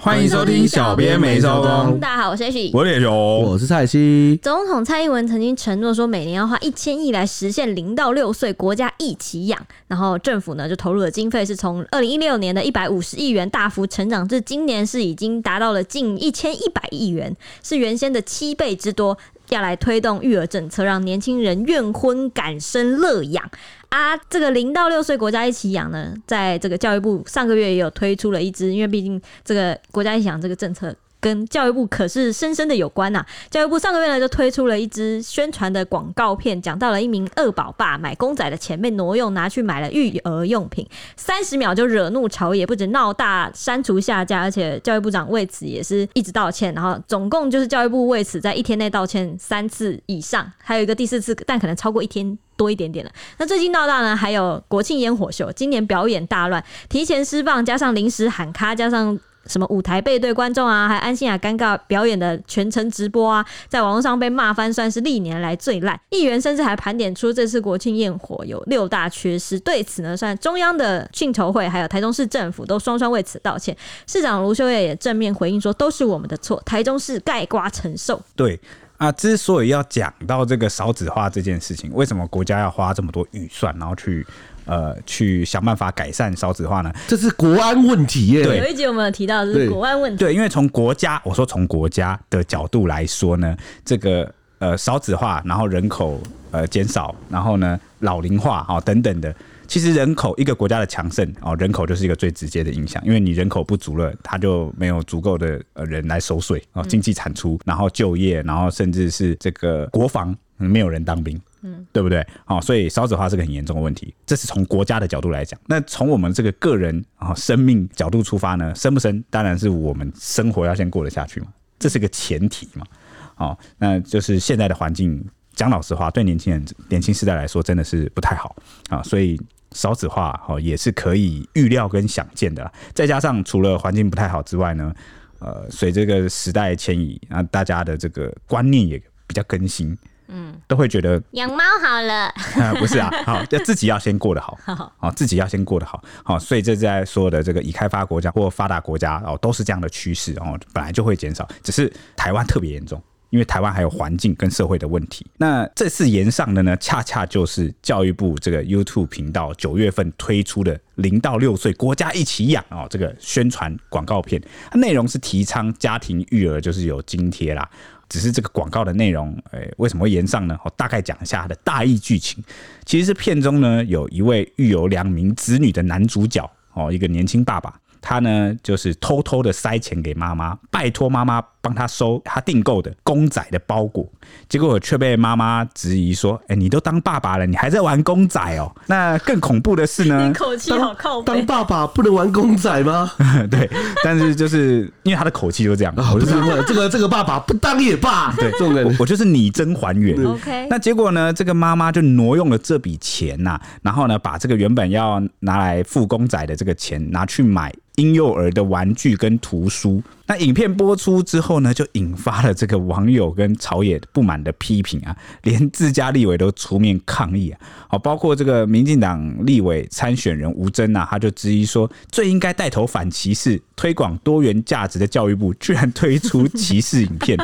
[0.00, 1.98] 欢迎收听小编没收工。
[1.98, 4.38] 大家好，我是 H，我是熊，我是蔡西。
[4.40, 19.18] 总统蔡英文曾经承诺说，每年要花一千亿来实现零到六岁国家一起养，然后政府呢就投入的经费是从二零一六年的一百五十亿元大幅成长至今年是已经达到了近一千一百亿元，是原先的七倍之多。
[19.48, 23.42] 要来推动育儿政策，让年轻人愿婚敢生乐养
[23.90, 24.16] 啊！
[24.28, 30.94] 这个零到六岁国家一起养呢，在这个教育部上个月也有推出了一支，因为毕竟这个国家一起养这个政策。
[31.20, 46.72] 跟教育部可是深深的有关呐、教育部上个月呢就推出了一支宣传的广告片，讲到了一名二宝爸买公仔的钱被挪用，拿去买了育儿用品，三十秒就惹怒朝野，不止闹大删除下架，而且教育部长为此也是一直道歉。
[46.74, 53.10] 然后总共就是教育部为此在一天内道歉三次以上，还有一个第四次，但可能超过一天多一点点了。
[53.38, 59.18] 那最近闹大呢，还有国庆烟火秀，今年表演大乱，提前释放加上临时喊卡加上。
[59.48, 65.98] 什么舞台背对观众啊，还安心雅尴尬表演的全程直播啊，在网络上被骂翻，算是历年来最烂。
[66.10, 73.76] 议员甚至还盘点出这次国庆焰火有六大缺失，对此呢，算中央的庆筹会还有台中市政府都双双为此道歉。
[74.06, 78.20] 市长卢秀燕也正面回应说，都是我们的错，台中市盖瓜承受。
[78.36, 78.60] 对
[78.98, 84.26] 啊，之所以要讲到这个少子化这件事情，为什么国家要花这么多预算，然后去？
[84.68, 86.92] 呃，去想办法改善少子化呢？
[87.08, 88.44] 这是国安问题耶。
[88.44, 90.18] 对，有一集我们有提到这是国安问题。
[90.18, 96.20] 对，因为从国家，我说从国家的角度来说呢，这个呃少子化，然后人口
[96.50, 99.34] 呃减少，然后呢老龄化啊、哦、等等的，
[99.66, 111.40] 其实人口一个国家的强盛哦，人口就是一个最直接的影响，因为你人口不足了，他就没有足够的呃人来收税哦，经济产出，然后就业，然后甚至是这个国防，没有人当兵。
[111.62, 112.24] 嗯，对不对？
[112.44, 114.14] 好，所以少子化是个很严重的问题。
[114.24, 115.58] 这是从国家的角度来讲。
[115.66, 121.48] 那从我们这个个人啊生命角度出发呢，生不生当然是我们生活要先过得下去嘛，
[121.78, 122.86] 这是个前提嘛。
[123.34, 125.24] 好，那就是现在的环境，
[125.54, 128.54] 讲老实话，对年轻人、年轻世代来说真的是不太好
[128.88, 129.02] 啊。
[129.02, 129.40] 所以
[129.72, 132.72] 少子化哦也是可以预料跟想见的。
[132.94, 134.94] 再加上除了环境不太好之外呢，
[135.40, 139.96] 呃，随这个时代迁移啊，大家的这个观念也比较更新。
[140.28, 142.26] 嗯，都会觉得养猫好了，
[142.60, 144.58] 啊，不是啊，好， 要自己要先过得好，
[144.98, 155.26] 好，自己要先过得好，好，所以这在说的这个已开发国家或发达国家哦，都是这样的趋势哦，本来就会减少，只是台湾特别严重，因为台湾还有环境跟社会的问题。
[155.38, 164.42] 那这次延上的呢，恰恰就是教育部这个 YouTube 频道九月份推出的零到六岁国家一起养哦，这个宣传广告片，
[164.74, 167.66] 内容是提倡家庭育儿，就是有津贴啦。
[168.08, 170.58] 只是这个广告的内容，诶，为什么会延上呢？
[170.64, 172.42] 我大概讲一下它的大意剧情。
[172.84, 177.78] 其实是片中呢，有一位育有两名子女的男主角，哦，一个年轻爸爸。
[178.08, 184.10] 他呢，就是偷偷的塞钱给妈妈，拜托妈妈帮他收他订购的公仔的包裹，
[184.48, 191.34] 结果却被妈妈质疑说：“哎、欸，你都当爸爸了，你还在玩公仔哦？”那更恐怖的是呢， 口气好靠北。
[191.34, 193.12] 当爸爸不能玩公仔吗？
[193.50, 193.68] 对，
[194.02, 196.32] 但是就是因为他的口气就这样，我就是
[196.66, 198.32] 这个这个爸爸不当也罢。
[198.38, 200.16] 对，这种人，我就是拟真还原。
[200.24, 207.70] OK，那结果呢，这个妈妈就挪用了这笔钱呐、啊，然后呢，把这个原本要拿来付公仔的这个钱拿去买。
[207.98, 217.58] 婴幼儿的玩具跟图书，那影片播出之后呢，就引发了这个网友跟朝野不满的批评啊，连自家立委都出面抗议啊，
[217.88, 227.36] 好，包括这个民进党立委参选人吴峥啊，他就质疑说，最应该带头反歧视、推广多元价值的教育部，居然推出歧视影片，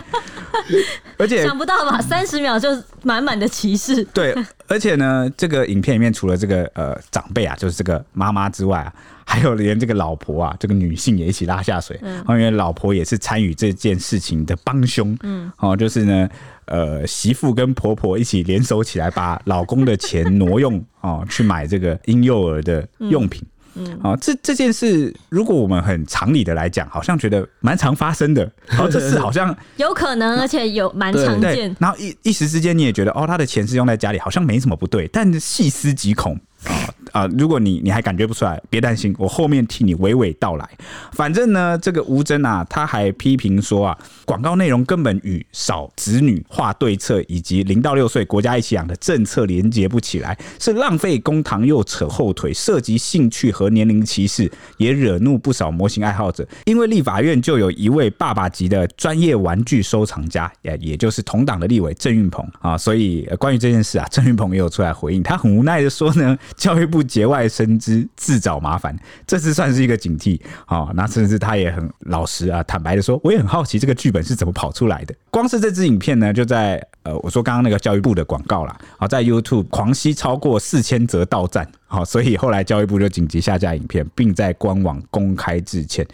[1.19, 2.69] 而且想不到吧，三十秒就
[3.03, 4.33] 满满的歧视，对，
[4.69, 8.95] 而且呢，这个影片里面除了这个呃长辈啊，就是这个妈妈之外啊。
[9.25, 16.29] 还有连这个老婆啊，这个女性也一起拉下水，嗯，因为老婆也是参与这件事情的帮凶，嗯，哦，就是呢，
[16.67, 23.43] 呃，媳妇跟婆婆一起联手起来，把老公的钱挪用 哦，去买这个婴幼儿的用品，
[23.75, 36.39] 嗯，啊，这这件事，如果我们很常理的来讲，好像觉得蛮常发生的，然 后这事好像有可能，而且有蛮常见，然后一一时之间你也觉得，哦，他的钱是用在家里，好像没什么不对，但细思极恐。
[36.65, 37.31] 啊啊！
[37.39, 40.69] 如果你你还感觉不出来，别担心，我后面替你娓娓道来。
[41.13, 56.47] 反正呢，这个吴峥啊，他还批评说啊，广告内容根本与少子女化对策以及零到六岁国家一起养的政策连接不起来，是浪费公帑又扯后腿，涉及兴趣和年龄歧视，也惹怒不少模型爱好者。
[56.65, 66.37] 因为立法院就有一位爸爸级的专业玩具收藏家，也也就是同党的立委郑运鹏啊，所以关于这件事啊，郑运鹏也有出来回应，他很无奈的说呢。
[66.59, 68.97] 教育部节外生枝，自找麻烦。
[69.27, 70.91] 这次算是一个警惕啊。
[70.95, 75.15] 那甚至他也很老实啊，坦白的说，我也很好奇这个剧本是怎么跑出来的。
[75.31, 86.07] 光是这支影片呢，就在呃，我说刚刚那个教育部的广告啦，好，在 YouTube 狂吸超过四千则到站，好，所以后来教育部就紧急下架影片，并在官网公开致歉。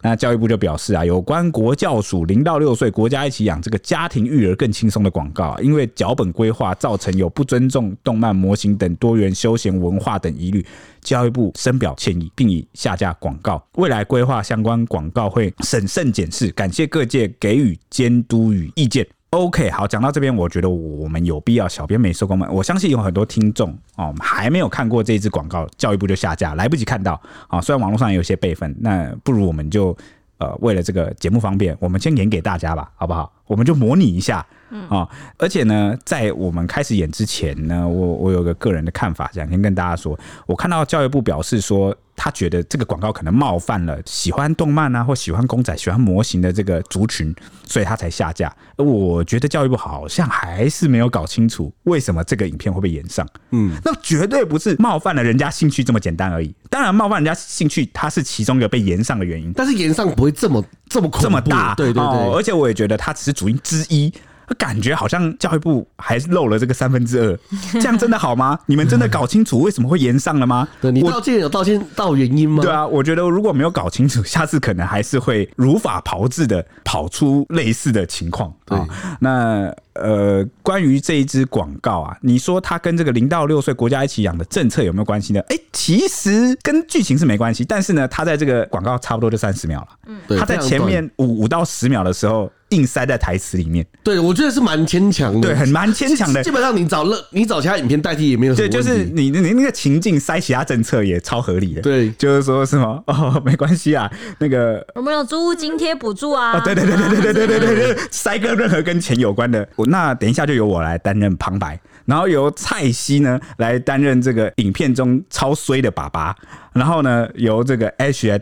[0.00, 10.64] 那教育部就表示啊，有关国教署零到六岁国家一起养这个家庭育儿更轻松的广告啊，因为脚本规划造成有不尊重动漫模型等多元休闲文化等疑虑，
[11.02, 13.62] 教育部深表歉意，并已下架广告。
[13.74, 19.06] 未来规划相关广告会审慎检视，感谢各界给予监督与意见。
[19.30, 22.48] OK，好，讲到这边，我觉得我们有必要，小编没收工吗？
[22.50, 27.12] 我相信有很多听众哦，还没有看过这一支广告，教育部就下架，来不及看到
[27.48, 27.60] 啊、哦。
[27.60, 29.94] 虽然网络上也有些备份，那不如我们就
[30.38, 33.30] 呃，为了这个节目方便，我们先演给大家吧，好不好？
[33.46, 34.44] 我们就模拟一下。
[34.70, 35.08] 嗯啊，
[35.38, 47.32] 而且呢，在我们开始演之前呢，我我有个个人的看法，想先跟大家说，我看到教育部表示说，他觉得这个广告可能冒犯了喜欢动漫啊或喜欢公仔、喜欢模型的这个族群，
[47.64, 48.52] 所以他才下架。
[48.76, 53.24] 而我觉得教育部好像还是没有搞清楚为什么这个影片会被延上。
[53.50, 56.52] 嗯，那绝对不是冒犯了人家兴趣这么简单而已。
[56.68, 61.74] 当然，冒犯人家兴趣，它是其中一个被延上的原因，但是延上不会这么这么这么大。
[61.76, 64.12] 对对对，哦，而且我也觉得它只是主因之一。
[64.56, 67.38] 感觉好像教育部还漏了这个三分之二，
[67.80, 68.58] 这样真的好吗？
[68.66, 70.66] 你们真的搞清楚为什么会延上了吗？
[70.80, 72.62] 对，你道歉有道歉到原因吗？
[72.62, 78.86] 对啊，我觉得如果没有搞清楚，下次可能还是会如法炮制的跑出类似的情况啊。
[79.20, 85.40] 那呃，关于这一支广告啊，你说它跟这个零到六岁国家一起养的政策有没有关系呢？
[85.48, 89.88] 哎，其实跟剧情是没关系，但是呢，它在这个广告差不多就三十秒了。
[90.06, 92.50] 嗯，它在前面五五到十秒的时候。
[92.70, 96.42] 硬塞在台词里面，对，我觉得是蛮牵强的，对，很蛮牵强的。
[96.42, 98.76] 基本上你找乐，你找其他影片代替也没有什么问题。
[98.76, 101.82] 对，就是你你那个情境塞其他政策也超合理的。
[101.82, 106.60] 对，就是说什么哦，没关系啊，那个我们有租屋津贴补助啊。
[106.60, 109.66] 对对对对对对对对对对，塞个任何跟钱有关的。
[109.76, 116.36] 我那等一下就由我来担任旁白，然后由蔡西呢来担任这个影片中超衰的爸爸，
[116.72, 118.28] 然后呢由这个 H。
[118.28, 118.38] 来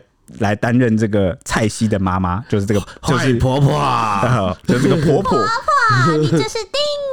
[0.59, 5.31] 担任这个蔡西的妈妈，就是这个， 就是婆婆，啊， 就是这个婆婆。
[5.31, 5.39] 婆
[6.05, 6.57] 婆，你这是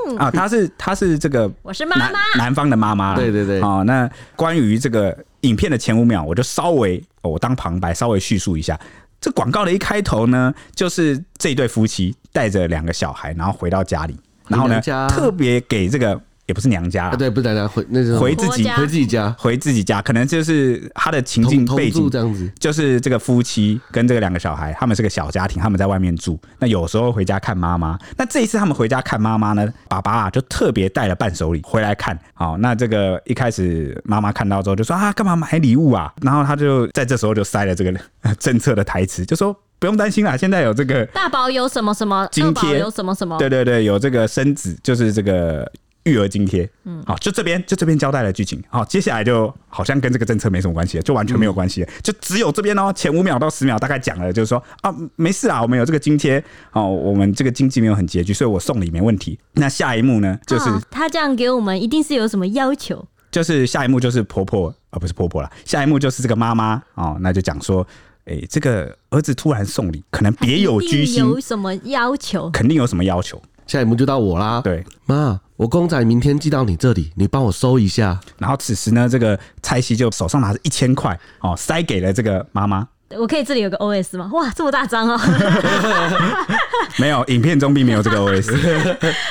[0.07, 0.31] 丁 啊？
[0.31, 3.15] 她是她是这个，我是妈妈，男方的妈妈。
[3.15, 3.61] 对对对。
[3.61, 8.79] 好，那关于这个影片的前五秒，我就稍微我当旁白，稍微叙述一下。
[9.21, 14.17] 这广告的一开头呢，就是这一对夫妻带着两个小孩，然后回到家里，
[14.49, 16.21] 然后呢，特别给这个。
[16.47, 27.99] 也不是娘家啊，对，不是娘家，回那是回自己，回自己家，回自己家，可能就是他的情境背景这样子，就是这个夫妻跟这个两个小孩，他们是个小家庭，他们在外面住，那有时候回家看妈妈。
[28.17, 32.19] 那这一次他们回家看妈妈呢，爸爸啊就特别带了伴手礼回来看。
[32.35, 36.13] 好，那这个一开始妈妈看到之后就说啊，干嘛买礼物啊？
[36.21, 37.99] 然后他就在这时候就塞了这个
[38.39, 45.71] 政策的台词，就说不用担心啦，现在有这个大宝有什么什么津贴，有什么什么，对对对，有这个生子，就是这个。
[46.05, 56.43] 育儿津贴，嗯，好，就这边就这边交代了剧情，好，接下来就好像跟这个政策没什么关系了，就完全没有关系了，就只有这边哦，前五秒到十秒大概讲了，就是说啊，没事啊，我们有这个津贴，
[56.73, 59.39] 哦，我们这个经济没有很拮据，所以我送礼没问题。
[59.55, 63.07] 那下一幕呢，就是他这样给我们，一定是有什么要求。
[63.31, 67.85] 就是下一幕就是婆婆，啊，不是婆婆了，下一幕就是这个妈妈哦，那就讲说，
[68.27, 72.49] 哎，这个儿子突然送礼，可能别有居心，有什么要求？
[72.51, 73.43] 肯定有什么要求。
[73.67, 75.41] 下一幕就到我啦，对，妈。
[75.57, 78.19] 我公仔明天寄到你这里，你帮我收一下。
[78.39, 82.89] 然后此时呢，这个蔡西就手上拿着一千块哦，塞给了这个妈妈。
[83.17, 84.29] 我可以这里有个 OS 吗？
[84.33, 85.17] 哇，这么大张哦！
[86.99, 88.51] 没有，影片中并没有这个 OS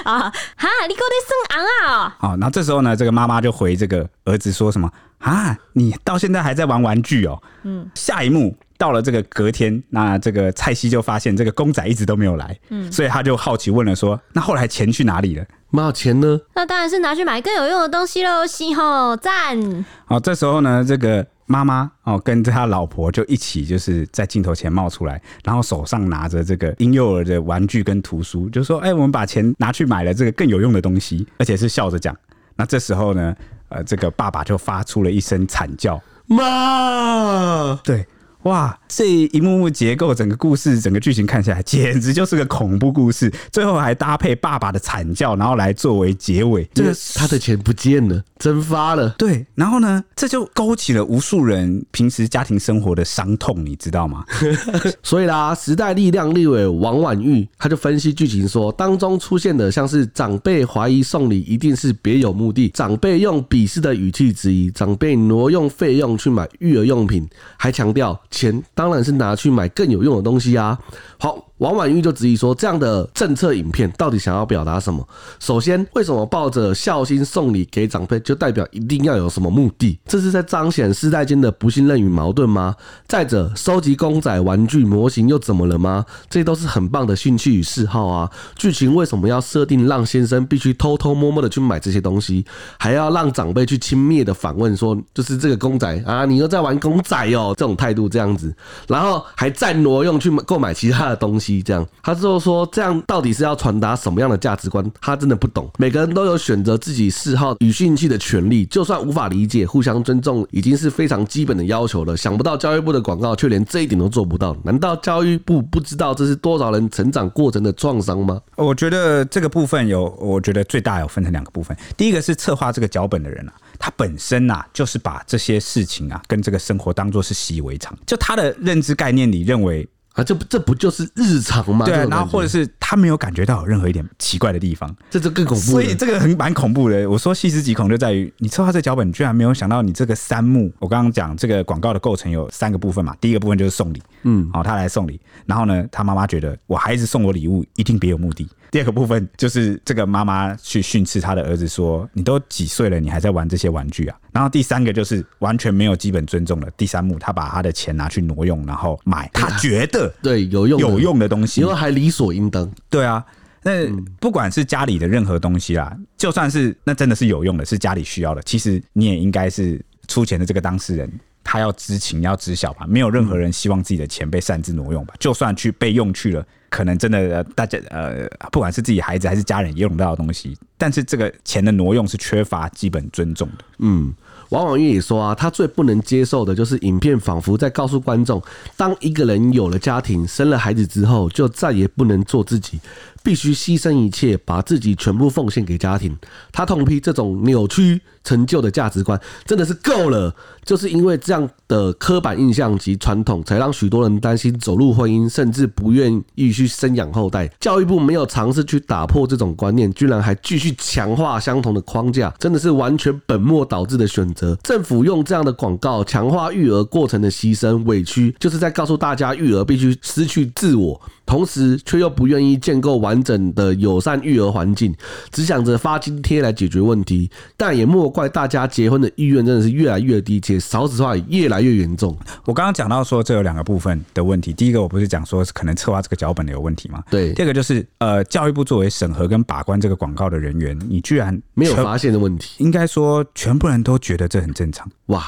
[0.06, 0.32] 啊。
[0.56, 2.15] 哈，你给我得生昂啊！
[2.18, 4.89] 好，那这时候呢，这个妈妈就回这个儿子说什么
[5.20, 5.58] 啊？
[5.74, 7.38] 你到现在还在玩玩具哦？
[7.63, 7.89] 嗯。
[7.96, 15.44] 下一幕到了这个隔天，那这个蔡西就发现这个公仔一直都没有来，嗯，所以他就好奇问了说：那后来钱去哪里了？
[15.75, 16.39] 妈，钱呢？
[16.53, 18.46] 那当然是拿去买更有用的东西喽！
[18.46, 19.84] 西吼赞。
[20.06, 32.15] 好，这时候呢，这个妈妈哦，跟着他老婆就一起，就是在镜头前冒出来，然后手上拿着这个婴幼儿的玩具跟图书，就说：“哎、欸，我们把钱拿去买了这个更有用的东西。”而且是笑着讲。
[32.56, 33.36] 那这时候呢，
[33.70, 36.00] 呃，这个爸爸就发出了一声惨叫
[36.30, 38.06] ：“妈！”对。
[38.44, 43.32] 哇，这一幕幕结构，整个故事，整个剧情看起来简直就是个恐怖故事。
[43.52, 46.70] 最后还搭配爸爸的惨叫，然后来作为结尾。
[46.74, 49.10] 这个他的钱不见了，蒸发了。
[49.18, 54.26] 对，然后呢，这就勾起了无数人平时家庭生活的伤痛，你知道吗？
[55.02, 67.26] 所以啦，时代力量立委王婉玉他就分析剧情说，当中出现的像是长辈怀疑送礼一定是别有目的，长辈用鄙视的语气质疑，长辈挪用费用去买育儿用品，
[67.58, 70.78] 还强调钱当然是拿去买更有用的东西啊。
[71.18, 71.52] 好。
[71.63, 75.08] 王婉玉就质疑说：“这样的政策影片到底想要表达什么？
[75.39, 79.98] 首先，为什么抱着孝心送礼给长辈，就代表一定要有什么目的？
[80.05, 82.75] 这是在彰显世代间的不信任与矛盾吗？
[83.08, 86.05] 再者，收集公仔、玩具、模型又怎么了吗？
[86.29, 88.29] 这都是很棒的兴趣与嗜好啊！
[88.58, 92.46] 剧情为什么要设定让先生必须偷偷摸摸的去买这些东西，
[92.77, 97.55] 还要让长辈去轻蔑的反问说：就是这个公仔啊，你又在玩公仔哦？
[97.58, 98.53] 这种态度这样子，
[98.86, 104.83] 然后还再挪用去购买其他的东西。”这样，他之后说，这样到底是要传达什么样的价值观？
[105.01, 105.69] 他真的不懂。
[105.77, 112.15] 每个人都有选择自己嗜好与兴趣的权利，就算无法理解，互相尊重已经是非常基本的要求了。
[112.15, 118.41] 想不到教育部的广告却连这一点都做不到，难道教育部不知道这是多少人成长过程的创伤吗？
[118.55, 121.75] 我觉得这个部分有，我觉得最大有分成两个部分。
[121.98, 129.88] 第一个是策划这个脚本的人啊，他本身啊就是把这些事情啊跟这个生活当做是习以为常，就他的认知概念里认为。
[130.13, 131.86] 啊，这不这不就是日常吗？
[131.86, 135.63] 对啊，然后或者是他没有感觉到有任何一点奇怪的地方，这就更恐怖。
[135.63, 137.10] 所以这个很蛮恐怖的。
[137.10, 140.72] 我说细思极恐就在于，你策划这脚本，你居然没有想到你这个三幕。
[140.79, 148.48] 我刚刚讲这个广告的构成有三个部分嘛，第一个部分就是送礼，嗯，好，他来送礼，然后呢，他妈妈觉得我孩子送我礼物一定别有目的。
[148.74, 156.68] 第二个部分就是这个妈妈去训斥他的儿子说：“你都几岁了，你还在玩这些玩具啊？”然后第三个就是完全没有基本尊重了。
[156.75, 162.68] 第三幕，他把他的钱拿去挪用，然后买他觉得对有用有用的东西，因为还理所应当。
[162.89, 163.24] 对啊，
[163.62, 163.86] 那
[164.20, 171.08] 不管是家里的任何东西啦，就算是那真的是有用的，是家里需要的，其实你也应该是出钱的这个当事人。
[171.46, 172.88] 他要知情，要知晓吧？
[172.88, 175.13] 没有任何人希望自己的钱被擅自挪用吧？
[175.20, 183.63] 就算去被用去了，可能真的大家呃，不管是自己孩子还是家人也用到的东西，但是这个钱的挪用是缺乏基本尊重的。
[183.77, 184.12] 嗯。
[184.50, 188.39] 王婉玉也说啊，他最不能接受的就是影片仿佛在告诉观众，
[188.77, 192.80] 当一个人有了家庭、生了孩子之后，就再也不能做自己，
[193.24, 196.15] 必须牺牲一切，把自己全部奉献给家庭。
[196.51, 200.36] 他痛批这种扭曲陈旧的价值观，真的是够了。
[200.65, 207.50] 就是因为这样的刻板印象及传统，才让许多人担心走入婚姻，甚至不愿意去生养后代。
[207.60, 214.58] 教育部没有尝试去打破这种观念，居然还继续强化相同的框架，真的是完全本末倒置的选择。
[214.63, 224.96] 政府用这样的广告强化育儿过程的牺牲委屈，就是在告诉大家育儿必须失去自我，同时却又不愿意建构完整的友善育儿环境，
[225.32, 227.29] 只想着发津贴来解决问题。
[227.58, 232.17] 但也莫怪大家结婚的意愿真的是越来越低，且少子化也越来越严重。
[232.46, 237.03] 我刚刚讲到说，这有两个部分的问题，第一个我不是讲说可能策划这个脚本的有问题吗？
[237.10, 237.34] 对。
[237.34, 245.25] 第二个就是呃，教育部作为审核跟把关这个广告的人员，你居然没有发现的问题，应该说全部人都觉得这很正常哇，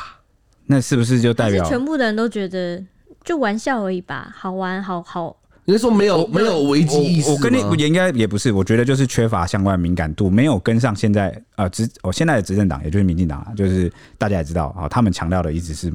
[0.67, 2.83] 那是不是就代表全部的人都觉得
[3.23, 4.31] 就玩笑而已吧？
[4.35, 5.37] 好玩，好好。
[5.65, 7.29] 你说没有没有危机意识？
[7.31, 15.91] 我跟你也应该也不是，我觉得就是缺乏相关敏感度，没有跟上现在啊执我现在的执政党，也就是民进党啊，就是大家也知道啊，他们强调的一直是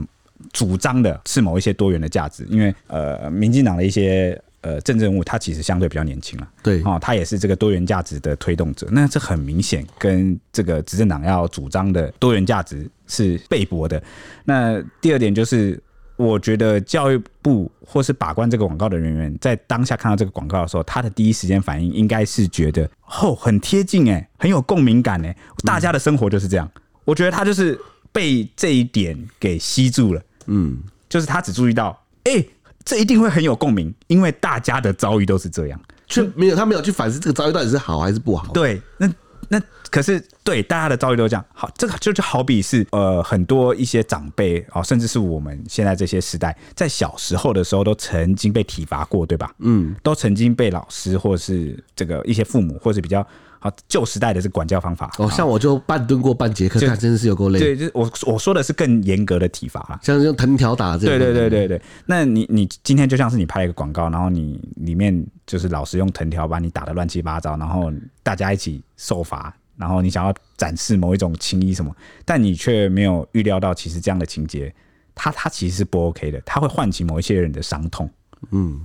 [0.53, 4.41] 主张的是某一些多元的价值，因为呃，民进党的一些。
[4.63, 14.03] 呃，政治人物他其实相对比较年轻了，对，哦，他也是这个多元价值的推动者，那这很明显跟这个执政党要主张的多元价值是背驳的。
[14.45, 15.83] 那第二点就是，
[16.25, 22.89] 我觉得教育部或是把关这个广告的人员，在当下看到这个广告的时候，他的第一时间反应应该是觉得，
[23.23, 26.71] 哦，很贴近哎，很有共鸣感哎，大家的生活就是这样。
[27.05, 27.79] 我觉得他就是
[28.13, 32.45] 被这一点给吸住了，嗯，就是他只注意到，哎。
[32.83, 38.51] 这一定会很有共鸣，因为大家的遭遇都是这样，却没有他没有去反思这个遭遇到底是好还是不好。
[38.55, 39.09] 对，那
[39.49, 41.45] 那可是对大家的遭遇都这样。
[41.53, 49.53] 好，这个就就好比是呃很多一些长辈啊，甚至是我们现在这些时代，在小时候的时候都曾经被体罚过，对吧？
[49.59, 53.27] 嗯，都曾经被老师或是这个一些父母或是比较。
[53.63, 57.59] 好，旧时代的这个管教方法，哦，像我就半蹲过半节课，看真的是有够累。
[57.59, 61.19] 对，就是我我说的是更严格的体罚啦，像用藤条打这样。
[61.19, 61.83] 对对对对对。
[62.07, 67.93] 那你你今天就像是你拍了一个广告，然后你里面就是老师用藤条把你打的乱七八糟，然后
[68.23, 71.93] 大家一起受罚，然后你想要展示某一种情谊什么，
[72.25, 74.73] 但你却没有预料到，其实这样的情节，
[75.15, 78.09] 它它其实是不 OK 的，它会唤起某一些人的伤痛。
[78.53, 78.81] 嗯。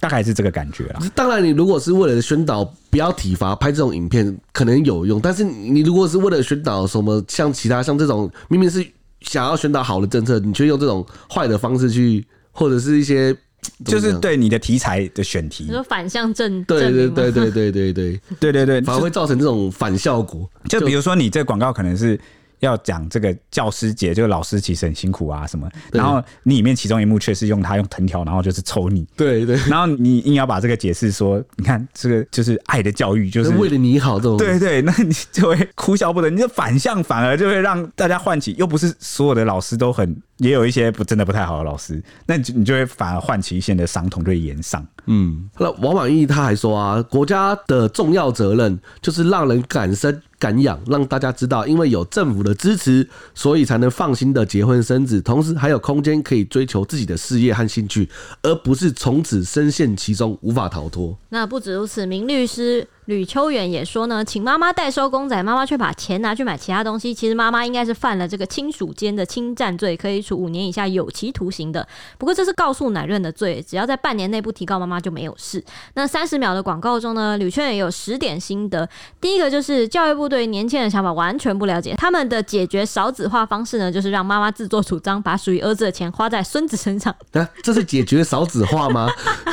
[0.00, 1.02] 大概是这个感觉啊。
[1.12, 5.20] 当然，你如果是为了宣导不要体罚，拍这种影片可能有用。
[5.20, 8.86] 但是你如果是为了宣导什么，像其他像这种明明是
[9.22, 13.36] 想要宣导好的政策，你却用这种坏的方式去，或者是一些
[13.84, 20.48] 就是对你的题材的选题，你说反向正对对对对对对对对 对对，反而会造成这种反效果。
[20.68, 22.18] 就比如说你这个广告可能是。
[22.60, 25.68] 要讲这个教师节，这个老师其实很辛苦啊，什么？
[25.92, 29.56] 然后你里面其中一幕却是用他用藤条，然后就是抽你，对对。
[29.68, 34.36] 然后你硬要把这个解释说，你看这个就是爱的教育，就是为了你好这种。
[34.36, 44.86] 对对，那你就会哭笑不得，你就反向反而就会让大家唤起，又不是所有的老师都很，也有一些不真的不太好的老师，那你就你就会反而唤起一些的伤痛，就会延上。
[45.06, 58.08] 嗯，那王满意他还说啊，国家的重要责任就是让人感生感养，让大家知道，因为有政府的支持，所以才能放心的结婚生子，同时还有空间可以追求自己的事业和兴趣，
[58.42, 61.16] 而不是从此深陷其中无法逃脱。
[61.30, 62.86] 那不止如此，名律师。
[63.08, 67.14] 吕秋远也说呢，请妈妈代收公仔，妈妈却把钱拿去买其他东西。
[67.14, 71.88] 其实妈妈应该是犯了这个亲属间的侵占罪，可以处五年以下有期徒刑的。
[72.18, 75.64] 不过这是告诉乃润的罪，只要在半年内不提告妈妈就没有事。
[75.94, 78.86] 那三十秒的广告中呢，吕秋远也有十点心得。
[79.18, 87.10] 第一个就是教育部对年轻人的想法完全不了解，他们的解决少子化方式呢，就是让妈妈自作主张，把属于儿子的钱花在孙子身上。
[87.32, 89.08] 啊，这是解决少子化吗？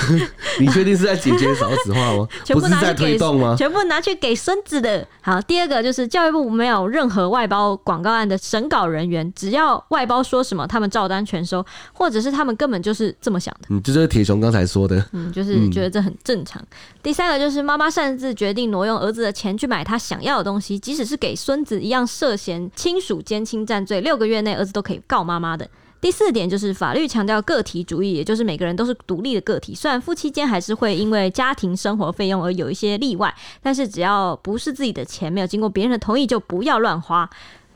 [0.60, 2.28] 你确定是在解决少子化吗？
[2.52, 3.45] 不是在推动吗？
[3.58, 5.06] 全部拿去给孙子的。
[5.22, 13.68] 好，第二个就是教育部没有任何外包广告案的审稿人员，只要外包说什么，他们照单全收，或者是他们根本就是这么想的。
[13.70, 15.04] 嗯，这就是铁雄刚才说的。
[15.12, 16.62] 嗯，就是觉得这很正常。
[16.62, 16.68] 嗯、
[17.04, 25.68] 第三个就是妈妈擅自决定挪用儿子的钱去买他想要的东西，即使是给孙子一样涉嫌亲属间侵占罪，六个月内儿子都可以告妈妈的。
[26.06, 29.74] 第四点就是法律强调个体主义，也就是每个人都是独立的个体。
[29.74, 37.28] 虽然夫妻间还是会因为家庭生活费用而有一些例外，但是只要不是自己的钱，没有经过别人的同意，就不要乱花。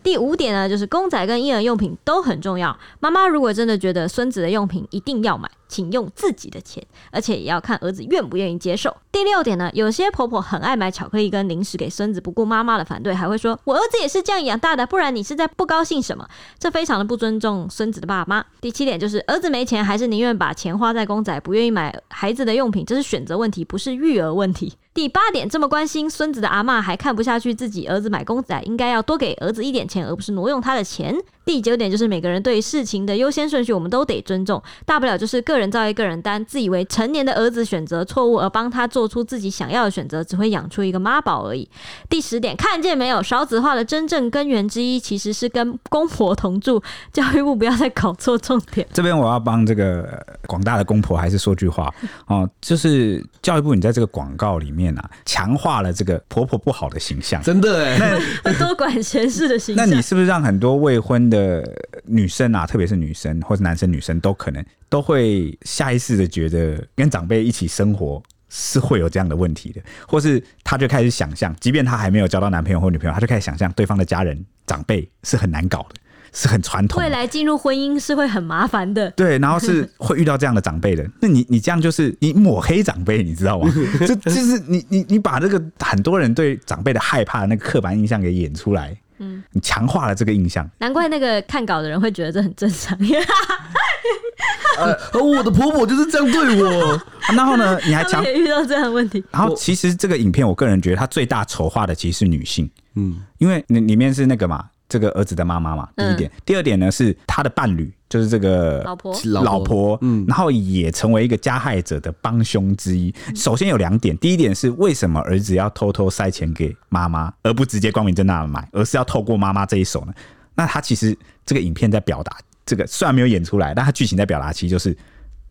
[0.04, 2.78] 第五点呢，就是公仔跟婴儿用品都很重要。
[3.00, 8.94] 妈妈如果真的觉得孙子的用品一定要买，请用自己的钱，而且也要看儿子愿不愿意接受。
[9.12, 16.28] 第六点呢，有些婆婆很爱买巧克力跟零食给孙子，不顾妈妈的反对，还会说：“我儿子也是这样养大的，不然你是在不高兴什么？”
[16.60, 18.44] 这非常的不尊重孙子的爸妈。
[18.60, 24.74] 第七点就是儿子没钱，还是宁愿把钱花在公仔，不愿意买孩子的用品，这是选择问题，不是育儿问题。
[24.92, 31.16] 第八点，这么关心孙子的阿嬷还看不下去自己儿子买公仔，应该要多给儿子一点钱，而不是挪用他的钱。
[31.50, 34.62] 第九点就是每个人对事情的优先顺序，我们都得尊重。
[34.86, 36.46] 大不了就是个人造业，个人担。
[36.46, 41.68] 自以为成年的儿子选择错误，而帮他做出自己想要的选择，只会养出一个妈宝而已。
[42.08, 43.24] 第十点，看见没有？
[43.24, 46.80] 少子化的真正根源之一，其实是跟公婆同住。
[47.12, 48.88] 教育部不要再搞错重点。
[48.94, 51.92] 这边我要帮这个广大的公婆还是说句话
[52.30, 59.90] 哦，就是教育部你在这个广告里面啊，强化了这个婆婆不好的形象，真的哎，那 多管闲事的形象。
[59.90, 61.39] 那你是不是让很多未婚的？
[61.40, 61.64] 呃，
[62.04, 75.96] 女生啊，特别是女生或者男生、女生都可能都会下意识的觉得跟长辈一起生活是会有这样的问题的，或是他就开始想象，即便他还没有交到男朋友或女朋友，他就开始想象对方的家人长辈是很难搞的，
[76.34, 79.10] 是很传统，未来进入婚姻是会很麻烦的。
[79.12, 81.08] 对，然后是会遇到这样的长辈的。
[81.22, 83.72] 那你你这样就是你抹黑长辈，你知道吗？
[84.06, 88.98] 就就是你你你把这个很多人对长辈的害怕的那个刻板印象给演出来。
[89.20, 92.98] 嗯，你强化了这个印象，难怪那个看稿的人会觉得这很正常。
[94.80, 97.02] 呃，我的婆婆就是这样对我。
[97.36, 99.24] 然后呢，你还强也遇到这样的问题。
[99.32, 102.70] 然后其实这个影片，我个人觉得它最大丑化的其实是女性。
[102.96, 104.66] 嗯，因为里里面是那个嘛。
[104.92, 113.14] 这个儿子的妈妈嘛，第一点，嗯、第二点呢是他的伴侣，就是这个老婆，老婆，嗯，然后也成为一个加害者的帮凶之一。
[113.28, 120.14] 嗯、首先有两点，第一点是为什么儿子要偷偷塞钱给妈妈，而不直接光明正大的买，而是要透过妈妈这一手呢？
[120.56, 124.98] 那他其实这个影片在表达这个，虽然没有演出来，但他剧情在表达，其实就是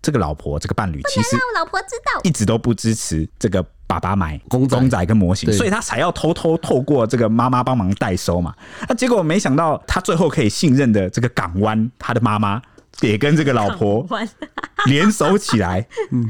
[0.08, 3.62] 这个老婆，这个伴侣，其实让老婆知道，一直都不支持这个。
[3.88, 8.54] 爸爸买公公仔跟模型，所以他才要偷偷透过这个妈妈帮忙代收嘛。
[8.86, 12.60] 那结果没想到，他最后可以信任的这个港湾，他的妈妈
[13.00, 14.06] 也跟这个老婆
[14.84, 15.86] 联手起来，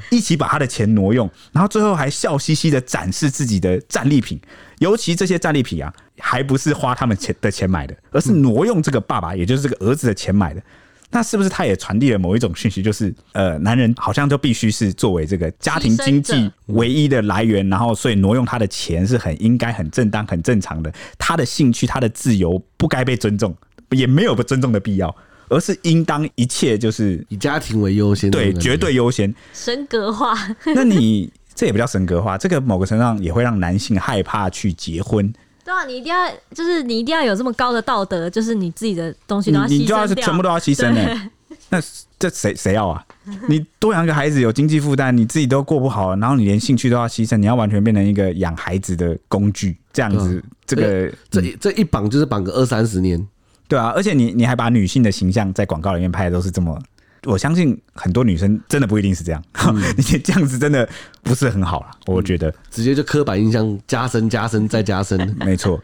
[0.09, 4.41] 一起把他的钱挪用，然后最后还笑嘻嘻的展示自己的战利品。
[4.79, 10.63] 尤其这些战利品啊，还不是花他们钱的钱买的，而是挪用这个爸爸，也就是这个儿子的钱买的。
[11.11, 20.93] 那是不是他也传递了某一种讯息，就是呃，男人好像就必须是作为这个家庭经济唯一的来源，然后所以挪用他的钱是很应该、很正当、很正常的。
[21.19, 23.57] 他的兴趣、他的自由不该被尊重，
[23.91, 25.15] 也没有不尊重的必要。
[25.51, 29.35] 而是应当一切就是以家庭为优先，对，绝对优先。
[29.55, 30.37] 神格化，
[30.75, 35.33] 那你这也不叫神格化，这个某个程度上也会让男性害怕去结婚。
[35.69, 41.21] 对啊，你一定要，就是你一定要有这么高的道德，就是你自己的东西都要牺牲掉，你就要是全部都要牺牲的。
[41.69, 41.79] 那
[42.19, 43.05] 这谁谁要啊？
[43.51, 53.23] 你多养个孩子有经济负担，你自己都过不好，然后你连兴趣都要牺牲，你要完全变成一个养孩子的工具，这样子，这个这这一绑就是绑个二三十年，
[53.69, 56.81] 对啊，而且你你还把女性的形象在广告里面拍的都是这么，
[57.29, 60.89] 我相信很多女生真的不一定是这样，嗯、 你这样子真的
[61.23, 65.81] 不是很好了，我觉得、嗯、直接就刻板印象加深加深再加深， 没错。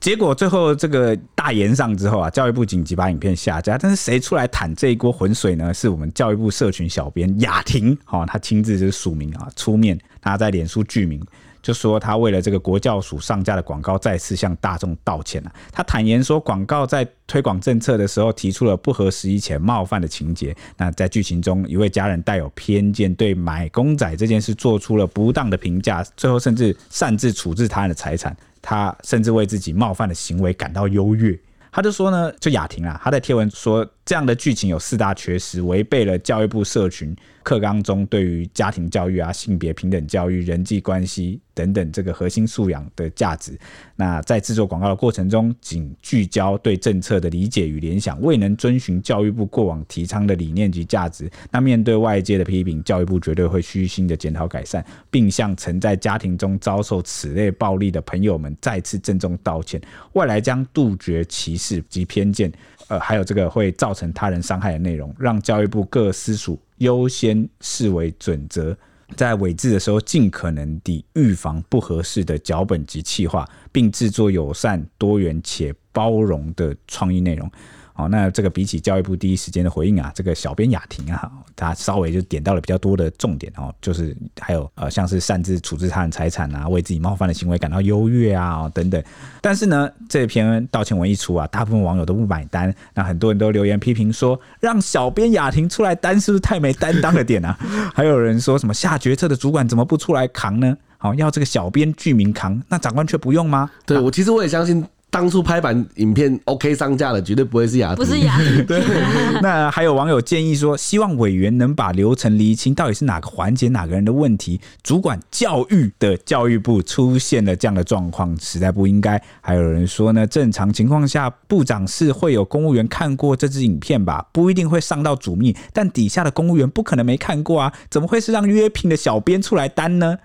[0.00, 3.76] 结果最后这个大炎上之后啊，教育部紧急把影片下架。
[3.76, 5.74] 但是谁出来淌这一锅浑水呢？
[5.74, 11.20] 是我们教育部社群小编雅婷，好，他亲自就是署名啊，出面，他在脸书具名。
[11.62, 15.52] 就说他为了这个国教署上架的广告，再次向大众道歉了。
[15.72, 20.56] 他坦言说，广告在推广政策的时候提出了不合时宜且冒犯的情节。
[20.76, 28.36] 那在剧情中，一位家人带有偏见，对买公仔这件事做出了不当的评价，最后甚至擅自处置他人的财产。
[28.60, 31.38] 他甚至为自己冒犯的行为感到优越。
[31.70, 43.52] 他就说呢，就雅婷啊，他在贴文说，这样的剧情有四大缺失，违背了教育部社群课纲中对于家庭教育啊、性别平等教育、人际关系等等这个核心素养的价值。
[43.96, 51.30] 那在制作广告的过程中，仅聚焦对政策的理解与联想，未能遵循教育部过往提倡的理念及价值。
[51.50, 59.78] 那面对外界的批评，教育部绝对会虚心的检讨改善，并向曾在家庭中遭受此类暴力的朋友们再次郑重道歉。
[60.14, 62.50] 未来将杜绝歧视及偏见。
[62.88, 68.76] 呃，还有这个会造成他人伤害的内容，让教育部各司署优先视为准则，
[69.16, 77.50] 在委制的时候尽可能地预防不合适的脚本及企划，并制作友善、多元且包容的创意内容。
[77.98, 89.02] 哦，那这个比起教育部第一时间的回应啊，这个小编雅婷啊，他稍微就点到了比较多的重点哦，就是还有呃，像是擅自处置他人财产啊，为自己冒犯的行为感到优越啊等等。
[89.40, 97.58] 但是呢，这篇道歉文一出啊，大部分网友都不买单，那很多人都留言批评说，让小编雅婷出来担是不是太没担当了点啊？
[97.92, 100.76] 还有人说什么下决策的主管怎么不出来扛呢？
[100.98, 103.68] 好，要这个小编具名扛，那长官却不用吗？
[103.84, 104.86] 对，我其实我也相信。
[105.10, 108.64] 当初拍板影片 OK 上架的，绝对不会是雅婷，不是雅婷。
[108.66, 108.82] 对，
[109.40, 114.60] 那还有网友建议说，希望委员能把流程厘清，到底是哪个环节哪个人的问题。
[114.82, 119.20] 主管教育的教育部出现了这样的状况，实在不应该。
[119.40, 124.26] 还有人说呢，正常情况下，部长是会有公务员看过这支影片吧？
[124.30, 127.72] 不一定会上到主秘，但底下的公务员不可能没看过啊？
[127.90, 130.18] 怎么会是让约聘的小编出来担呢？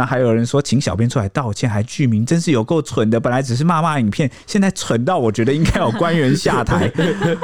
[0.00, 3.20] 那还有人说，请小编出来道歉，还具名，真是有够蠢的。
[3.20, 6.90] 本来只是骂骂影片，现在蠢到我觉得应该有官员下台。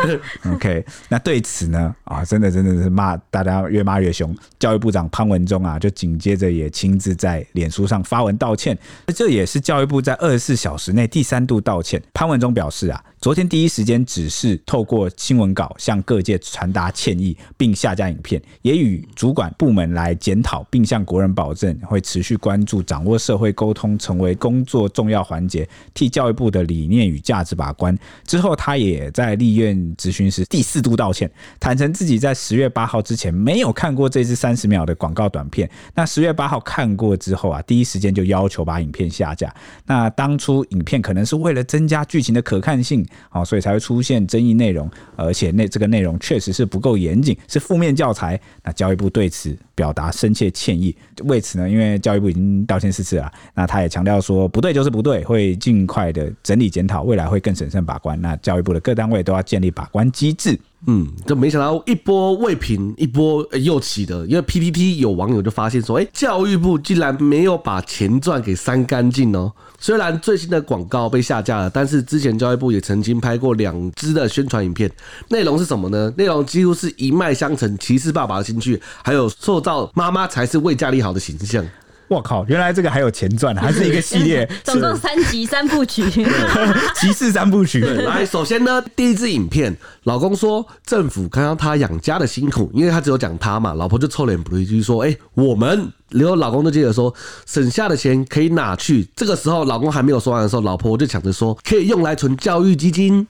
[0.54, 4.34] OK，那对此呢，啊，真的真的是骂大家越骂越凶。
[4.58, 8.78] 教育部长潘文忠啊，就紧接着也亲自在脸书上发文道歉。
[9.14, 12.02] 这也是教育部在二十四小时内第三度道歉。
[12.14, 13.04] 潘文忠表示啊。
[13.26, 27.98] 昨天第一时间只是透过新闻稿向各界传达歉意，并下架影片，也与主管部门来检讨，并向国人保证会持续关注、掌握社会沟通，成为工作重要环节，替教育部的理念与价值把关。
[28.24, 35.68] 之后，他也在立院质询时第四度道歉，坦承自己在十月八号之前没有看过这支三十秒的广告短片。
[35.96, 39.52] 那十月八号看过之后啊，第一时间就要求把影片下架。
[39.84, 43.04] 那当初影片可能是为了增加剧情的可看性。
[43.28, 48.40] 好，所以才会出现争议内容，而且那这个内容确实是不够严谨，是负面教材。
[48.62, 50.94] 那教育部对此表达深切歉意。
[51.24, 58.20] 为此呢，因为教育部已经道歉四次了，那他也强调说不对就是不对，会尽快的整理检讨，未来会更审慎把关。
[58.20, 60.58] 那教育部的各单位都要建立把关机制。
[60.86, 64.24] 嗯，就没想到一波未平，一波又起的。
[64.26, 69.52] 因为 PPT 有网友就发现说，哎，教育部竟然没有把前传给删干净哦。
[69.80, 74.90] 虽然最新的广告被下架了，但是之前教育部也曾经拍过两支的宣传影片，
[75.28, 76.12] 内容是什么呢？
[76.16, 81.64] 内容几乎是一脉相承，歧视爸爸的兴趣，还有塑造妈妈才是为家里好的形象。
[82.08, 82.44] 我靠！
[82.46, 86.04] 原来这个还有前传，还是一个系列， 总共三集三部曲，
[86.94, 87.80] 歧视三部曲。
[87.80, 97.12] 来，首先呢，第一支影片，老公说政府看到他养家的辛苦，因为他只有讲他嘛，老婆就臭脸补了一句说：“哎，我们。”然后老公就接着说
[97.44, 103.26] ：“省下的钱可以拿去。”这个时候，老公还没有说完的时候，老婆就抢着说：“可以用来存教育基金。”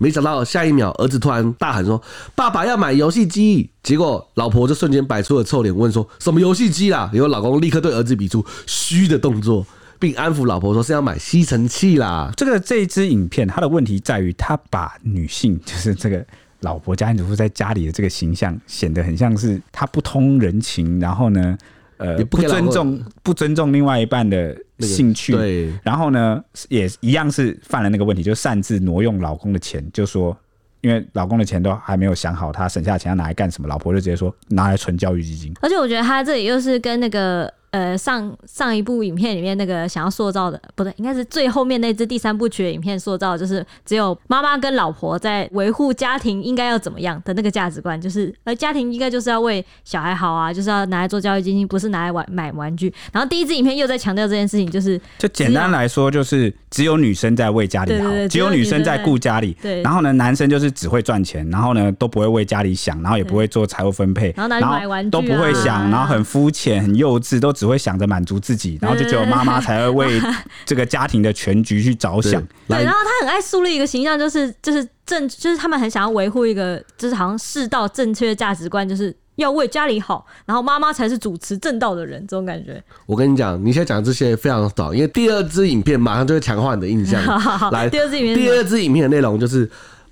[0.00, 2.00] 没想到下一秒，儿子突然大喊说
[2.34, 9.66] ：“爸爸要买游戏机！”结果老婆就瞬间摆出了臭脸，问说：“什么游戏机啦？”然后老公立刻对儿子比出嘘的动作，
[9.98, 16.24] 并安抚老婆说：“是要买吸尘器啦。”这个这一支影片，它的问题在于，他把女性就是这个
[16.60, 21.58] 老婆家庭主妇在家里的这个形象显得很像是她不通人情，然后呢，
[21.98, 30.36] 呃，不也不尊重不尊重另外一半的兴趣，对，然后呢，也一样是犯了那个问题，就擅自挪用老公的钱，就说
[30.80, 35.52] 因为老公的钱都还没有想好，他省下钱要拿来干什么，老婆就直接说拿来存教育基金。
[35.60, 37.52] 而且我觉得他这里又是跟那个。
[37.70, 52.92] 呃，上上一部影片里面那个想要塑造的，不对，应该是最后面那支第三部曲的影片塑造，就是只有妈妈跟老婆在维护家庭应该要怎么样的那个价值观，就是而家庭应该就是要为小孩好啊，就是要拿来做教育基金，不是拿来玩买玩具。
[53.12, 68.40] 然后第一支影片又在强调这件事情，就是就简单来说，就是只有女生在为家里好，只有女生在顾家里，对，然后呢，男生就是只会赚钱，然后呢都不会为家里想，然后也不会做财务分配，然后拿去买玩具、啊、都不会想，然后很肤浅、很幼稚，都只会想着满足。
[68.40, 70.20] 自己，然后就只有妈妈才会为
[70.64, 72.42] 这个家庭的全局去着想。
[72.66, 82.82] 对，然后他很爱树立一个形象，就是就是正，就是他们很想要维护一个，就是好像世道正确的价值观，就是要为家里好，然后妈妈才是主持正道的人，这种感觉。
[83.04, 87.22] 我跟你讲，你现在讲这些非常早，因为第二支影片马上就会强化你的印象。
[87.28, 89.70] 好好好，来，第二支影片，第二支影片的内容就是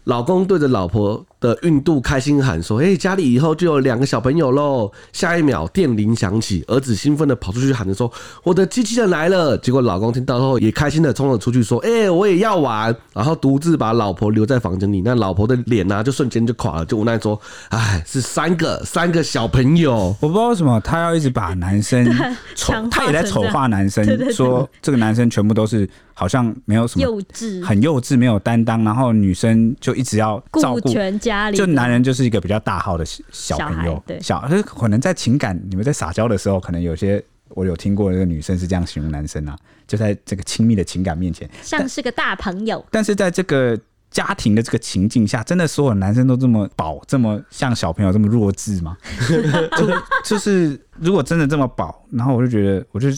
[0.09, 8.11] 老公对着老婆的孕肚开心喊说：“哎、欸，家里以后就有两个小朋友喽！”下一秒电铃响起，儿子兴奋的跑出去喊着说
[8.42, 20.16] ：“我的机器人来了！”结果老公听到后也开心的冲了出去说：“哎、欸，我也要玩！”然后独自把老婆留在房间里，那老婆的脸呢、啊、就瞬间就垮了，就无奈说：“哎，是三个三个小朋友。
[20.23, 22.11] ”我不知道为什么他要一直把男生
[22.57, 25.87] 丑， 他也在丑化男生，说这个男生全部都是
[26.18, 31.98] 好像没有什么幼稚，很幼稚，没有担当，然后女生就一直要照顾全家里，就男人。
[32.09, 39.54] 就是一个比较大号的小朋友，对，小就是可能在情感你们在撒娇的时候，可能有些我有听过，那个女生是这样形容男生啊，
[39.87, 42.83] 就在这个亲密的情感面前，像是个大朋友。
[42.90, 43.78] 但是在这个
[44.11, 48.96] 家庭的这个情境下，真的所有男生都这么宝，这么像小朋友这么弱智吗？
[49.76, 49.87] 就
[50.24, 53.09] 就是如果真的这么宝，然后我就觉得，我就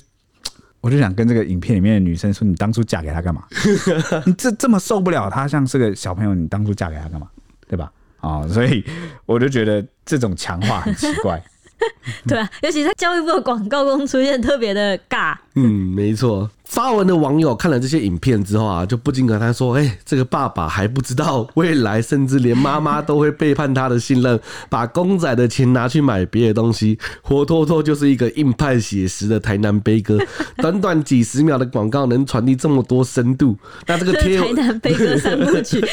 [0.80, 3.44] 我就想跟这个影片里面的女生说，你当初嫁给他干嘛？
[4.26, 7.28] 你这这么受不了他像是个小朋友，你当初嫁给他干嘛？
[7.68, 7.92] 对吧？
[8.20, 8.84] 啊、哦，所以
[9.26, 11.42] 我就觉得这种强化很奇怪。
[12.28, 15.34] 对啊，尤其在教育部的广告中出现，特别的尬。
[15.54, 15.64] 嗯，
[15.94, 16.50] 没错。
[16.70, 30.16] 发文的网友看了这些影片之后啊，就不禁感叹说：“哎、欸，这个爸爸还不知道未来，甚至连妈妈都会背叛他的信任，把公仔的钱拿去买别的东西，活脱脱就是一个硬派写实的台南悲歌。
[30.58, 35.84] 短短几十秒的广告能传递这么多深度，那这个贴台南悲歌三部曲。”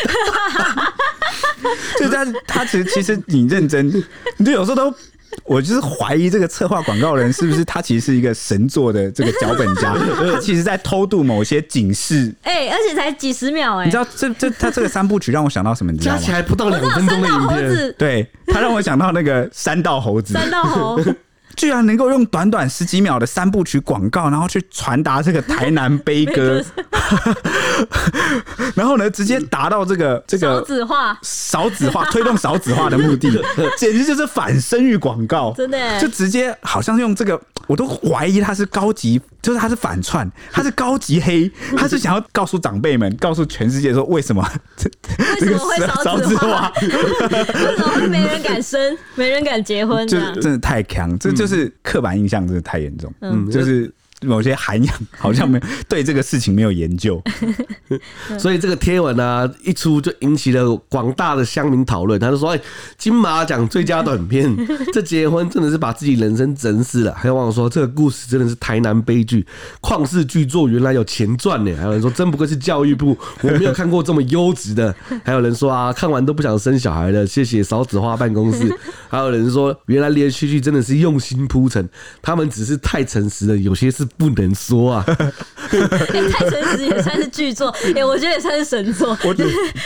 [1.99, 3.91] 就他，他其实其实你认真，
[4.37, 4.93] 你就有时候都，
[5.45, 9.95] 我就是怀疑这个策划广告人是不是他其实是一个神作的这个脚本家，
[10.31, 12.33] 他其实在偷渡某些警示。
[12.43, 15.91] 哎，而且才几十秒哎，你知道这这他这个三部曲让我想到什么？
[15.91, 16.19] 你知道吗？
[16.19, 20.99] 加起来不到两分钟的影片，对，他让我想到那个三道猴子，三道猴。
[21.55, 26.63] 居然能够用短短十几秒的三部曲广告，然后去传达这个台南悲歌，
[28.75, 33.29] 然后呢，直接达到这个这个少子化、少子化 推动少子化的目的，
[33.77, 44.89] 简直就是反生育广告，真的，就直接好像用这个，我都怀疑他是高级，就是他是反串，他是高级黑，他是想要告诉长辈们，告诉全世界说为什么这
[45.33, 51.47] 为什么会少子化，为什么会没人敢生，没人敢结婚，就真的太强，这就。
[51.47, 53.89] 是刻板印象真的太严重，嗯，就是
[54.25, 57.21] 某些涵养好像没有对这个事情没有研究，
[58.39, 62.19] 所以这个贴文呢、啊、一出就引起了广大的乡民讨论。
[62.19, 62.59] 他就说：“哎，
[62.97, 64.51] 金马奖最佳短片，
[64.91, 69.45] 这结婚真的是把自己人生整死了。”还有网友说：“这个故事真的是台南悲剧，
[69.81, 78.67] 旷世巨作，原来有钱赚呢。”还有人说：“真不愧是教育部，我没有看过这么优质的。”还有人说：“啊，看完都不想生小孩了。”谢谢少子化办公室。
[79.09, 81.87] 还有人说：“原来连续剧真的是用心铺陈，
[82.19, 85.15] 他们只是太诚实了，有些是。”不能说啊、欸，
[86.29, 89.09] 太诚实也算是剧作，哎、欸，我觉得也算是神作。
[89.23, 89.35] 我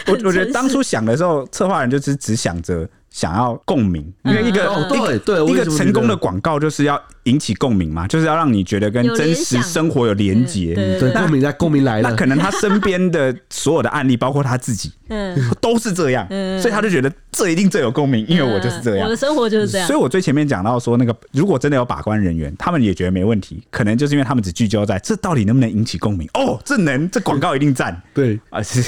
[0.07, 7.01] 我 我觉得当初想的时候，策划人就是只想着想要共鸣，因为一个、嗯、对对一个成功的广告就是要。
[7.23, 10.73] 引起共鸣嘛，就是要让你觉得跟真实生活有连结。
[10.73, 12.10] 对，共鸣在共鸣来了。
[12.10, 19.88] 那可能他身边的所有的案例，包括他自己，嗯，都是这样，嗯，所以他就觉得这一定最有共鸣，因为我就是这样，我的生活就是这样。
[19.88, 26.27] 所以我最前面讲到说，那个如果真的有把关人员，他们也觉得没问题，可能就是因为他们只聚焦在这到底能不能引起共鸣。
[26.34, 28.01] 哦，这能，这广告一定赞。
[28.13, 28.84] 对啊，是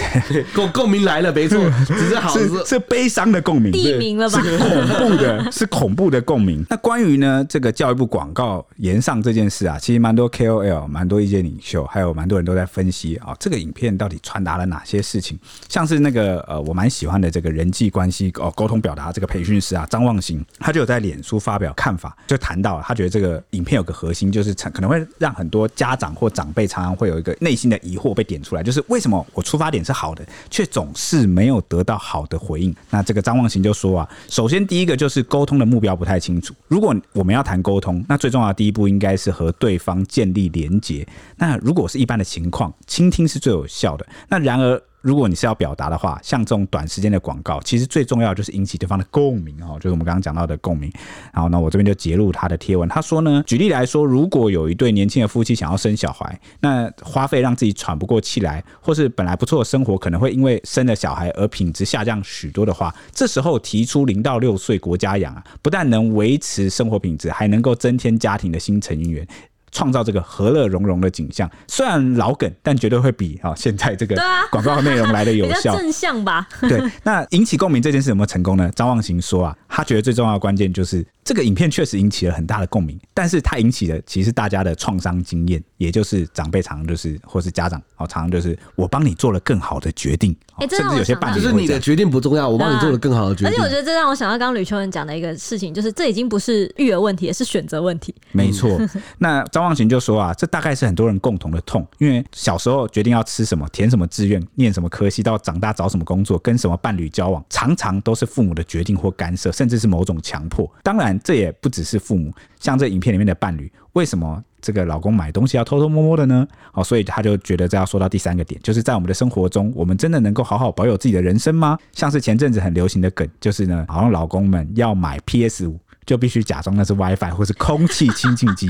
[0.54, 4.42] 共 共鸣来了，没错， 只是好是是悲伤的共鸣，地名了吧？
[4.42, 6.66] 是恐怖的， 是恐怖的共鸣。
[6.70, 15.38] 那关于呢这个教育部广广告延上这件事啊，其实蛮多 KOL、蛮多意见领袖，还有蛮多人都在分析啊、哦，这个影片到底传达了哪些事情？
[15.68, 32.74] 像是那个呃，我蛮喜欢的这个人际关系哦，沟通表达这个培训师啊，张望行，他就有在脸书发表看法，就谈到他觉得这个影片有个核心，就是可能会让很多家长或长辈常常会有一个内心的疑惑被点出来，就是为什么我出发点是好的，却总是没有得到好的回应？
[32.90, 41.04] 那这个张望行就说啊，首先第一个就是沟通的目标不太清楚，如果我们要谈沟通，那最重要的第一步应该是和对方建立连结。
[41.38, 44.06] 那如果是一般的情况，倾听是最有效的。
[44.30, 50.90] 那然而，如果你是要表达的话，像这种短时间的广告，其实最重要就是引起对方的共鸣哦，就是我们刚刚讲到的共鸣。
[51.34, 69.28] 然后呢，我这边就截录他的贴文，他说呢，举例来说，如果有一对年轻的夫妻想要生小孩，那花费让自己喘不过气来，或是本来不错的生活可能会因为生了小孩而品质下降许多的话，这时候提出零到六岁国家养啊，不但能维持生活品质，还能够增添家庭的新成员。
[69.74, 74.16] 创造这个和乐融融的景象，虽然老梗，但绝对会比啊现在这个
[74.50, 76.48] 广告内容来的有效， 正向吧？
[76.62, 78.72] 对，那引起共鸣这件事有没有成功呢？
[78.74, 81.06] 张望行说啊，他觉得最重要的关键就是。
[81.24, 90.36] 这个影片确实引起了很大的共鸣，但是它引起的其实大家的创伤经验，也就是长辈常常就是，或是家长哦，常常就是我帮你做了更好的决定，
[90.70, 93.48] 甚至有些伴侣就是你的决定不重要，我帮你做了更好的决定。
[93.48, 98.14] 而且我觉得这让我想到刚刚吕秋文讲的一个事情，就是这已经不是育儿问题，也是选择问题。
[98.34, 98.78] 没错，
[99.20, 110.70] 那张忘形就说啊，这大概是很多人共同的痛，因为小时候决定要吃什么、填什么志愿、念什么科系，到长大找什么工作、跟什么伴侣交往，常常都是父母的决定或干涉，甚至是某种强迫。
[110.84, 111.13] 当然。
[111.22, 116.48] 这也不只是父母，像这影片里面的伴侣，为什么这个老公买东西要偷偷摸摸的呢？
[116.74, 121.78] 哦，所以他就觉得这要说到第三个点，就是在我们的生活中，我们真的能够好好保有自己的人生吗？
[121.92, 128.68] 像是前阵子很流行的梗，就是呢，好像老公们要买 PS 五，就必须假装那是 WiFi 或是空气清净机，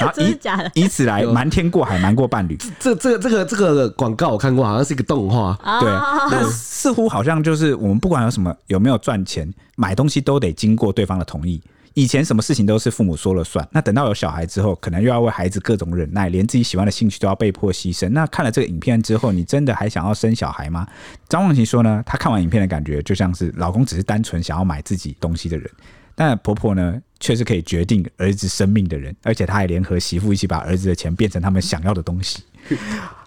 [0.00, 2.58] 然后 以以此来瞒天过海，瞒过伴侣。
[2.78, 5.88] 这这个这个这个广告我看过，好像是一个动画，对，
[6.30, 11.62] 那似乎好像就是我们不管有什么有没有赚钱，买东西都得经过对方的同意。
[11.96, 18.06] 以前什么事情都是父母说了算，那等到有小孩之后，可能又要为孩子各种忍耐，连自己喜欢的兴趣都要被迫牺牲。
[18.10, 20.86] 那看了这个影片之后，你真的还想要生小孩吗？
[21.26, 25.70] 张望琪说呢，她看完影片的感觉就像是老公只是单纯想要买自己东西的人，
[26.14, 32.42] 但婆婆呢却是可以决定儿子生命的人，而且他还联合媳妇一起把儿子的钱变成他们想要的东西。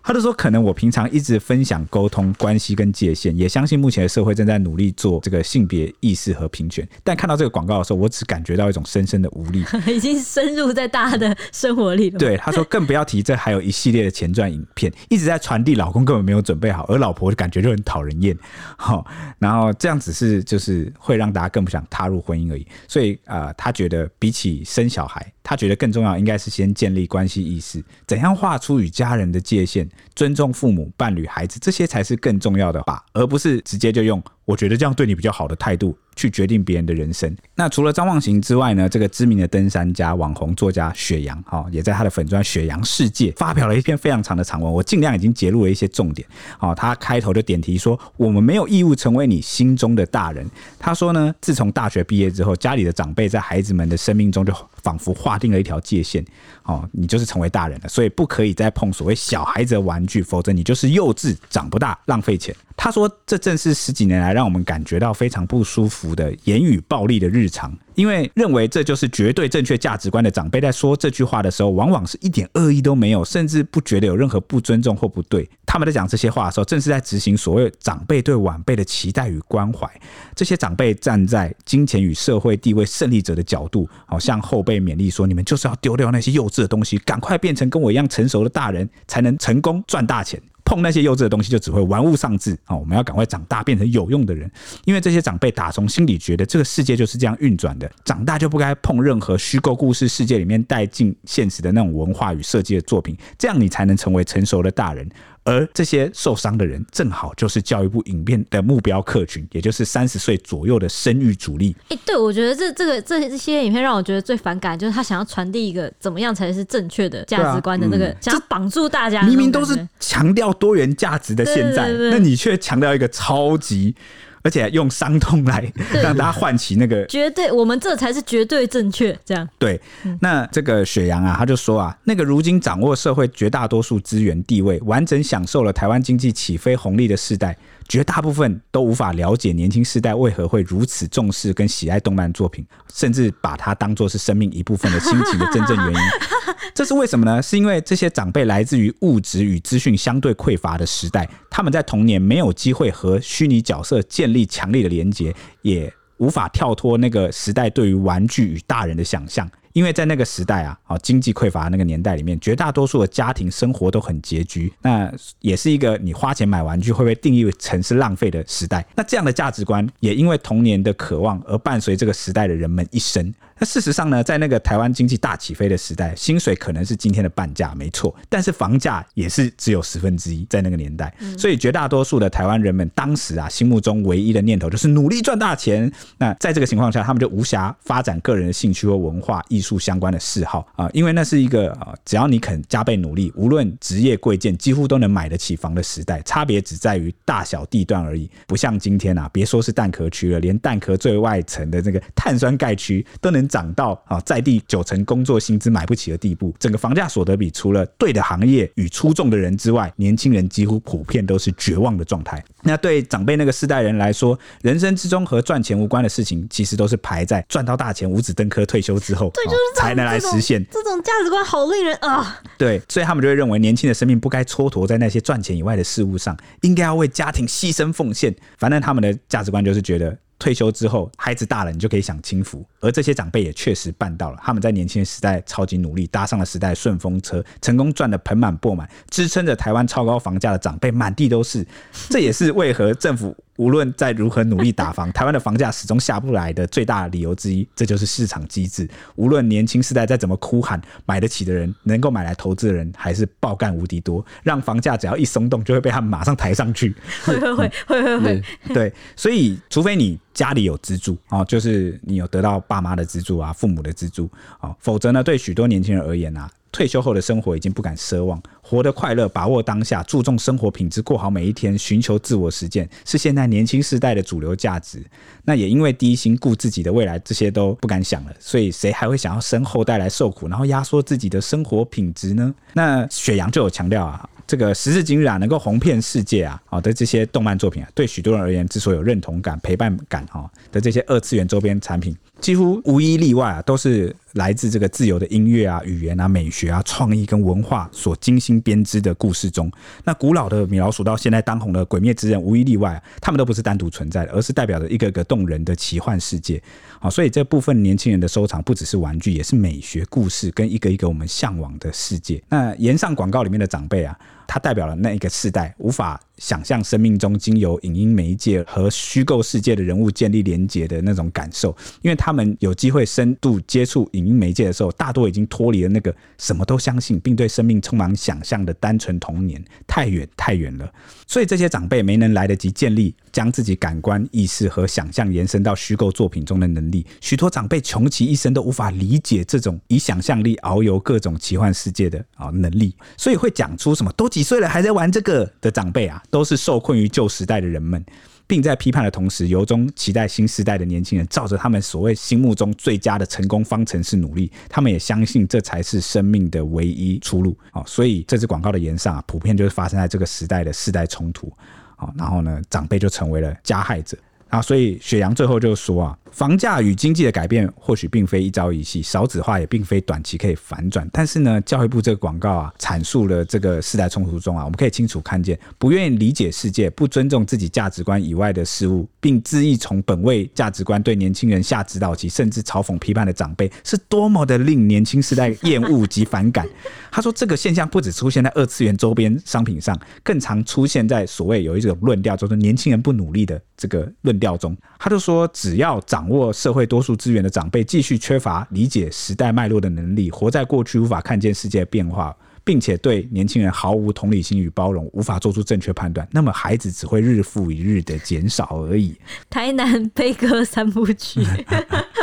[0.04, 6.88] 他就说：“可能我平常一直分享沟通关系跟界限，也相信目前的社会正在努力做这个性别意识和平权。
[7.04, 18.38] 但看到这个广告的时候，我只感觉到一种深深的无力， 已经深入在大家的生活里了。”对，他说：“更不要提这还有一系列的前传影片，一直在传递老公根本没有准备好，而老婆感觉就很讨人厌。
[18.78, 19.06] 好，
[19.38, 22.66] 然后这样只是就是会让大家更不想踏入婚姻而已。
[22.88, 35.98] 所以啊、呃，他觉得比起生小孩。”他觉得更重要应该是先建立关系意识，怎样画出与家人的界限，尊重父母、伴侣、孩子，这些才是更重要的吧，而不是直接就用我觉得这样对你比较好的态度。
[36.16, 37.34] 去决定别人的人生。
[37.56, 44.70] 那除了张忘形之外呢，这个知名的登山家、网红作家雪阳，哈，也在他的粉砖雪阳世界发表了一篇非常长的长文。
[44.70, 46.28] 我尽量已经截录了一些重点。
[46.58, 50.46] 好，他开头就点题说：“我们没有义务成为你心中的大人。”
[50.78, 54.54] 他说呢，自从大学毕业之后，家里的长辈在孩子们的生命中就
[54.90, 56.26] 仿佛划定了一条界限。
[56.64, 62.56] 哦，你就是成为大人了，所以不可以再碰所谓小孩子的玩具，否则你就是幼稚、长不大、浪费钱。
[62.76, 67.72] 他说，这正是十几年来让我们感觉到非常不舒服的言语暴力的日常。
[68.00, 75.46] 因为认为这就是绝对正确价值观的长辈在说这句话的时候，往往是一点恶意都没有，甚至不觉得有任何不尊重或不对。
[75.66, 79.86] 他们在讲这些话的时候，正是在执行所谓长辈对晚辈的期待与关怀。
[80.34, 92.76] 这些长辈站在金钱与社会地位胜利者的角度，好向后辈勉励说：“你们就是要丢掉那些幼稚的东西，赶快变成跟我一样成熟的大人，才能成功赚大钱。”碰那些幼稚的东西，就只会玩物丧志啊！
[92.76, 94.50] 我们要赶快长大，变成有用的人。
[94.86, 105.10] 因为这些长辈打从心里觉得这个世界就是这样运转的，长大就不该碰任何虚构故事世界里面带进现实的那种文化与设计的作品，这样你才能成为成熟的大人。
[105.44, 111.76] 而这些受伤的人，正好就是教育部影片的目标客群，也就是三十岁左右的生育主力。
[111.90, 119.24] 哎、欸，对，我觉得这这个这这些影片让我觉得最反感，就是他想要传递一个怎么样才是正确的价值观的那个，啊嗯、想要绑住大家。
[119.24, 123.96] 明明都是强调多元价值的现在，那你却强调一个超级。
[124.42, 125.72] 而且用伤痛来
[126.02, 129.18] 让大家唤起那个绝对，我们这才是绝对正确。
[129.26, 129.80] 这样对，
[130.22, 137.58] 那这个雪阳啊，他就说啊，那个如今掌握社会绝大多数资源地位，完整享受了台湾经济起飞红利的世代。
[137.90, 142.64] 绝大部分都无法了解年轻世代为何会如此重视跟喜爱动漫作品，
[142.94, 146.00] 甚至把它当作是生命一部分的心情的真正原因。
[146.76, 147.42] 这是为什么呢？
[147.42, 159.50] 是因为这些长辈来自于物质与资讯相对匮乏的时代，他们在童年没有机会和虚拟角色建立强烈的连结，也无法跳脱那个时代对于玩具与大人的想象。
[159.74, 168.86] 因为在那个时代啊，啊经济匮乏那个年代里面，绝大多数的家庭生活都很拮据，那也是一个你花钱买玩具会被定义成是浪费的时代。
[168.96, 173.34] 那这样的价值观也因为童年的渴望而伴随这个时代的人们一生。
[173.60, 185.92] 那事实上呢，在那个台湾经济大起飞的时代，薪水可能是今天的半价，没错，但是房价也是只有十分之一，在那个年代，所以绝大多数的台湾人们当时啊，心目中唯一的念头就是努力赚大钱。
[186.18, 196.22] 那在这个情况下，他们就无暇发展个人的兴趣或文化艺术相关的嗜好啊，因为那是一个啊，只要你肯加倍努力，无论职业贵贱，几乎都能买得起房的时代。
[196.22, 206.56] 差别只在于大小地段而已，不像今天啊，别说是蛋壳区了，连蛋壳最外层的这个碳酸钙区都能涨到啊，在地九成工作薪资买不起的地步。
[206.58, 212.42] 整个房价所得比，除了对的行业与出众的人之外，年轻人几乎普遍都是绝望的状态。
[212.62, 220.64] 那对长辈那个世代人来说，人生之中和赚钱无关的事情，其实都是排在赚到大钱、五子登科、退休之后，对，就是才能来实现。
[220.72, 222.40] 这种价值观好令人啊！
[222.58, 228.36] 对，所以他们就会认为，年轻的生命不该蹉跎在那些赚钱以外的事物上，应该要为家庭牺牲奉献。
[228.58, 230.18] 反正他们的价值观就是觉得。
[230.40, 232.66] 退休之后，孩子大了，你就可以享清福。
[232.80, 234.40] 而这些长辈也确实办到了。
[234.42, 241.68] 他们在年轻的时代超级努力，搭上了时代顺风车，成功赚得盆满钵满，支撑着台湾超高房价的长辈满地都是。
[242.10, 243.36] 这也是为何政府。
[243.60, 248.90] 无论再如何努力打房， 台湾的房价始终下不来的最大的理由之一，这就是市场机制。
[249.16, 256.96] 无论年轻世代再怎么哭喊，买得起的人，能够买来投资的人，还是爆干无敌多，让房价只要一松动，就会被他们马上抬上去。
[257.26, 258.44] 会会会会会会，
[258.74, 264.30] 对，所以除非你家里有资助啊，就是你有得到爸妈的资助啊，父母的资助
[264.60, 266.50] 啊，否则呢，对许多年轻人而言啊。
[266.72, 275.04] 退休后的生活已经不敢奢望，活得快乐，把握当下，注重生活品质，过好每一天，寻求自我实践，是现在年轻世代的主流价值。
[275.46, 282.54] 那也因为低薪顾自己的未来，这些都不敢想了，所以谁还会想要生后代来受苦，然后压缩自己的生活品质呢？
[282.74, 284.28] 那雪阳就有强调啊。
[284.46, 299.72] 这个时至今日啊，能够红遍世界啊，好的这些动漫作品啊，对许多人而言，之所以有认同感、陪伴感哈的这些二次元周边产品，几乎无一例外啊，都是来自这个自由的音乐啊、语言啊、美学啊、创意跟文化所精心编织的故事中。
[300.04, 306.62] 那古老的米老鼠到现在当红的《鬼灭之刃》，无一例外，他们都不是单独存在的，而是代表着一个个动人的奇幻世界。
[307.00, 312.42] 好，所以这部分年轻人的收藏不只是玩具，也是美学、故事跟一个一个我们向往的世界。
[312.50, 314.18] 那延上广告里面的长辈啊。
[314.50, 330.92] 它代表了那一个世代无法想象生命中经由影音媒介和虚构世界的人物建立连结的那种感受，因为他们有机会深度接触影音媒介的时候，大多已经脱离了那个什么都相信并对生命充满想象的单纯童年，太远太远了。
[331.28, 348.02] 所以这些长辈没能来得及建立将自己感官意识和想象延伸到虚构作品中的能力，许多长辈穷其一生都无法理解这种以想象力遨游各种奇幻世界的啊能力，所以会讲出什么都几岁了还在玩这个的长辈啊，都是受困于旧时代的人们，
[348.48, 354.50] 并在批判的同时，由衷期待新时代的年轻人照着他们所谓心目中最佳的成功方程式努力。
[354.70, 357.84] 他们也相信这才是生命的唯一出路啊！
[357.86, 361.52] 所以这支广告的炎上啊，普遍就是发生在这个时代的世代冲突
[361.98, 364.18] 啊，然后呢，长辈就成为了加害者
[364.48, 364.62] 啊！
[364.62, 366.18] 所以雪阳最后就说啊。
[366.32, 371.08] 房价与经济的改变或许并非一朝一夕，少子化也并非短期可以反转。
[371.12, 386.66] 但是呢，教育部这个广告啊，阐述了这个世代冲突中啊，我们可以清楚看见，不愿意理解世界、不尊重自己价值观以外的事物，并恣意从本位价值观对年轻人下指导棋，甚至嘲讽批判的长辈，是多么的令年轻世代厌恶及反感。
[387.12, 394.78] 他说，这个现象不只出现在二次元周边商品上，更常出现在所谓有一种论调，就是年轻人不努力的这个论调中。
[395.00, 396.19] 他就说，只要长。
[396.20, 409.16] 掌握社会多数资源的长辈继续缺乏理解时代脉络的能力，活在过去无法看见世界变化，并且对年轻人毫无同理心与包容，无法做出正确判断，那么孩子只会日复一日的减少而已。
[409.50, 411.40] 台南悲歌三部曲，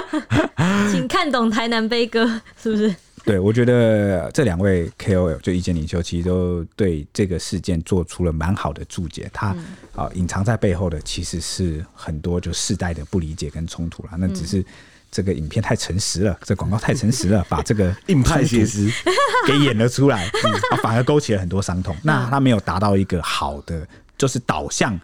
[0.93, 2.95] 请看懂台南悲歌是不是？
[3.27, 9.29] 对，我觉得这两位 KOL 就意见领袖，其实都对这个事件做出了蛮好的注解。
[9.33, 9.49] 他
[9.97, 14.11] 啊，隐藏在背后的其实是很多就世代的不理解跟冲突了。
[14.17, 14.65] 那只是
[15.11, 18.89] 这个影片太诚实了，这广告太诚实了， 把这个硬派写实
[19.45, 20.31] 给演了出来，
[20.81, 21.97] 反而勾起了很多伤痛。
[22.05, 23.85] 那他没有达到一个好的，
[24.17, 24.97] 就是导向。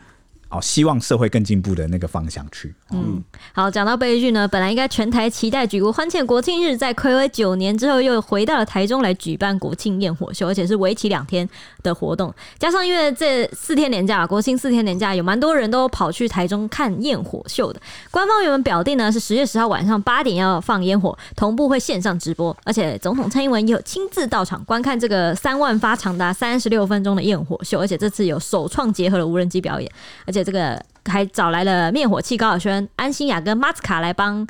[0.53, 2.75] 好，希望社会更进步的那个方向去。
[2.91, 3.25] 嗯，
[3.55, 11.49] 好，讲到悲剧呢，本来应该全台期待举国欢庆国庆日，在睽违九年之后，又回到了台中来举办国庆焰火秀，而且是为期两天
[11.83, 12.31] 的活动。
[12.59, 17.81] 加上因为这四天年假，国庆四天年假，有蛮多人都跑去台中看焰火秀的。
[18.11, 29.91] 官方原本表定呢是十月十号晚上八点要放烟火，同步会线上直播，而且总统蔡英文也有亲自到场观看这个三万发长达三十六分钟的焰火秀，而且这次有首创结合了无人机表演，
[30.27, 30.42] 而且。
[30.43, 34.47] 这个还找来了灭火器高晓轩、安心雅跟马斯卡来帮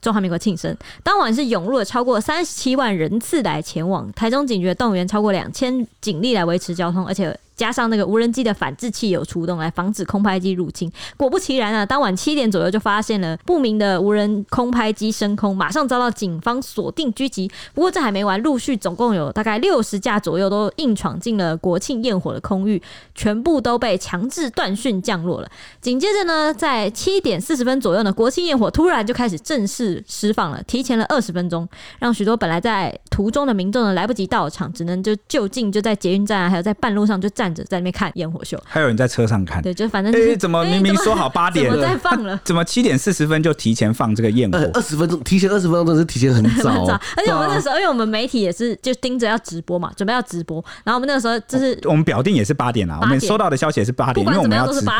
[0.00, 0.76] 中华民国庆生。
[1.02, 7.38] 当晚是涌入了超过三十七万人次来前往，台中警局动员超过两千警力来维持交通，而且。
[7.56, 17.50] 加上那个无人机的反制器有出动来防止空拍机入侵，果不其然啊，当晚七点左右就发现了不明的无人空拍机升空，马上遭到警方锁定狙击。
[17.72, 22.80] 不过这还没完，陆续总共有大概六十架左右都硬闯进了国庆焰火的空域，
[23.14, 25.48] 全部都被强制断讯降落了。
[25.80, 31.66] 紧接着呢，在七点四十分左右呢，国庆焰火突然就开始正式释放了，提前了二十分钟，
[31.98, 37.45] 让许多本来在途中的民众呢来不及到场，只能就就近就在捷运站啊，还有在半路上就站。
[37.54, 39.62] 在那边看烟火秀，还有人在车上看。
[39.62, 42.40] 对，就反正、就是欸、怎么明明说好 八点了，怎么在放了？
[42.44, 44.58] 怎么七点四十分就提前放这个焰火？
[44.74, 47.00] 二十分钟，提前二十分钟，真是提前很早， 很早。
[47.16, 50.64] 而且我们那时候，因为我们媒体也是就盯着要直播嘛，准备要直播。
[50.84, 54.92] 然后我们那个时候就是我们表定也是八点啊，我们收到的消息也是八点，因为我们要直播。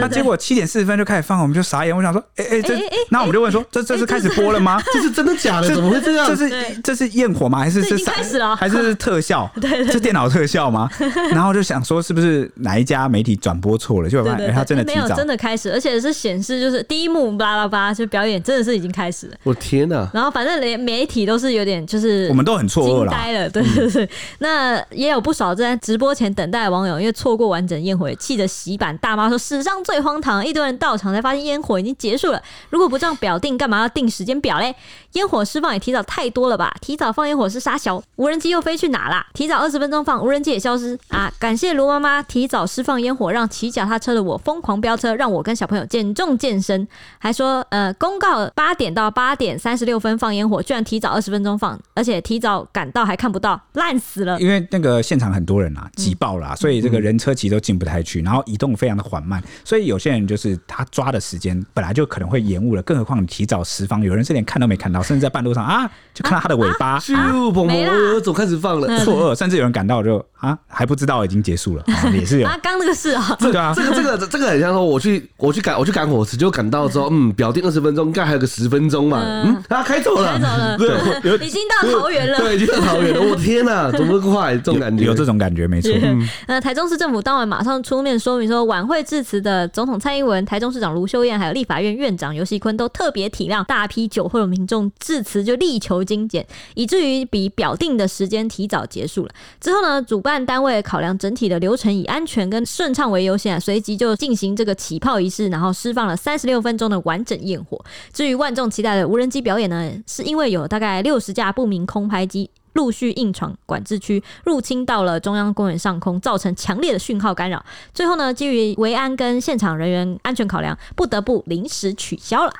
[0.00, 1.96] 那结果七点四十分就开始放，我们就傻眼。
[1.96, 2.74] 我想说，哎、欸、哎，这
[3.10, 4.80] 那我们就问说，这这是开始播了吗？
[4.92, 5.68] 这是真的假的？
[5.68, 6.26] 怎么会这样？
[6.28, 7.58] 这是这是焰火吗？
[7.58, 8.54] 还是是开始了？
[8.56, 9.50] 还是特效？
[9.60, 10.88] 对对，是电脑特效吗？
[11.30, 14.10] 然后就想说，是不是哪一家媒体转播错了？
[14.10, 19.36] 就发现他真的没有真的开始，而且是显示就是第一幕巴拉巴就表演真的是已经开始了。
[19.42, 20.06] 我天哪！
[20.12, 23.48] 然后反正连媒体都是有点就是我们都很错愕了，呆了。
[23.48, 24.10] 对对对，
[24.40, 32.42] 那也有不少在直播前等待的网友，因为错过完整焰火，气得洗版大妈说史上最荒唐，一堆人到场才发现烟火已经结束了。
[32.68, 34.74] 如果不这样表定，干嘛要定时间表嘞？
[35.12, 36.74] 烟火释放也提早太多了吧？
[36.82, 39.26] 提早放烟火是杀小，无人机又飞去哪啦？
[39.32, 41.32] 提早二十分钟放，无人机也消失啊！
[41.38, 46.86] 感谢卢妈妈提早释放烟火，让骑脚踏车的我疯狂飙车，让我跟小朋友减重健身。
[47.18, 54.38] 还说呃，公告八点到八点三十六分放烟火，居然提早二十分钟放，而且提早赶到还看不到，烂死了。
[54.40, 72.46] 因为那个现场很多人啊，挤爆了，所以这个人车其实都进不太去，然后移动非常的缓慢，所以有些人就是他抓的时间本来就可能会延误了，更何况你提早释放，有人是连看都没看到，甚至在半路上啊 就看到他的尾巴， 咻、啊，砰砰，总开始放了，错愕，甚至有人赶到就啊还不知道已经结束了，也是有。
[72.46, 73.36] 啊，刚那个是啊。
[73.38, 80.76] 对 啊，这个这个这个很像说我去我去赶我去赶火车，就赶到之后，嗯，表定二十分钟，应该还有个十分钟嘛，嗯，他开走了，开走了，
[81.22, 84.54] 对，已经到桃园了，对，已经到桃园了，我天哪，怎么快？
[84.56, 85.04] 这种感觉。
[85.04, 85.90] 有，这种感觉，没错。
[86.02, 99.30] 嗯，那台中市政府当晚马上出面说明说，晚会致辞的总统蔡英文、台中市长卢秀燕，还有立法院院长游锡坤都特别体谅大批酒后的民众致辞，就力求精简，以至于比表定的时间提早结束了。
[99.60, 107.82] 之后呢，主办单位考量整体的流程，以安全跟顺畅为优先啊，随即就进行这个起炮仪式，然后释放了三十六分钟的完整焰火。
[108.12, 117.64] 至于万众期待的无人机表演呢，是因为有大概六十架不明空拍机陆续硬闯管制区，入侵到了中央公园上空，造成强烈的讯号干扰。
[117.92, 122.52] 最后呢，基于维安跟现场人员安全考量，不得不临时取消了。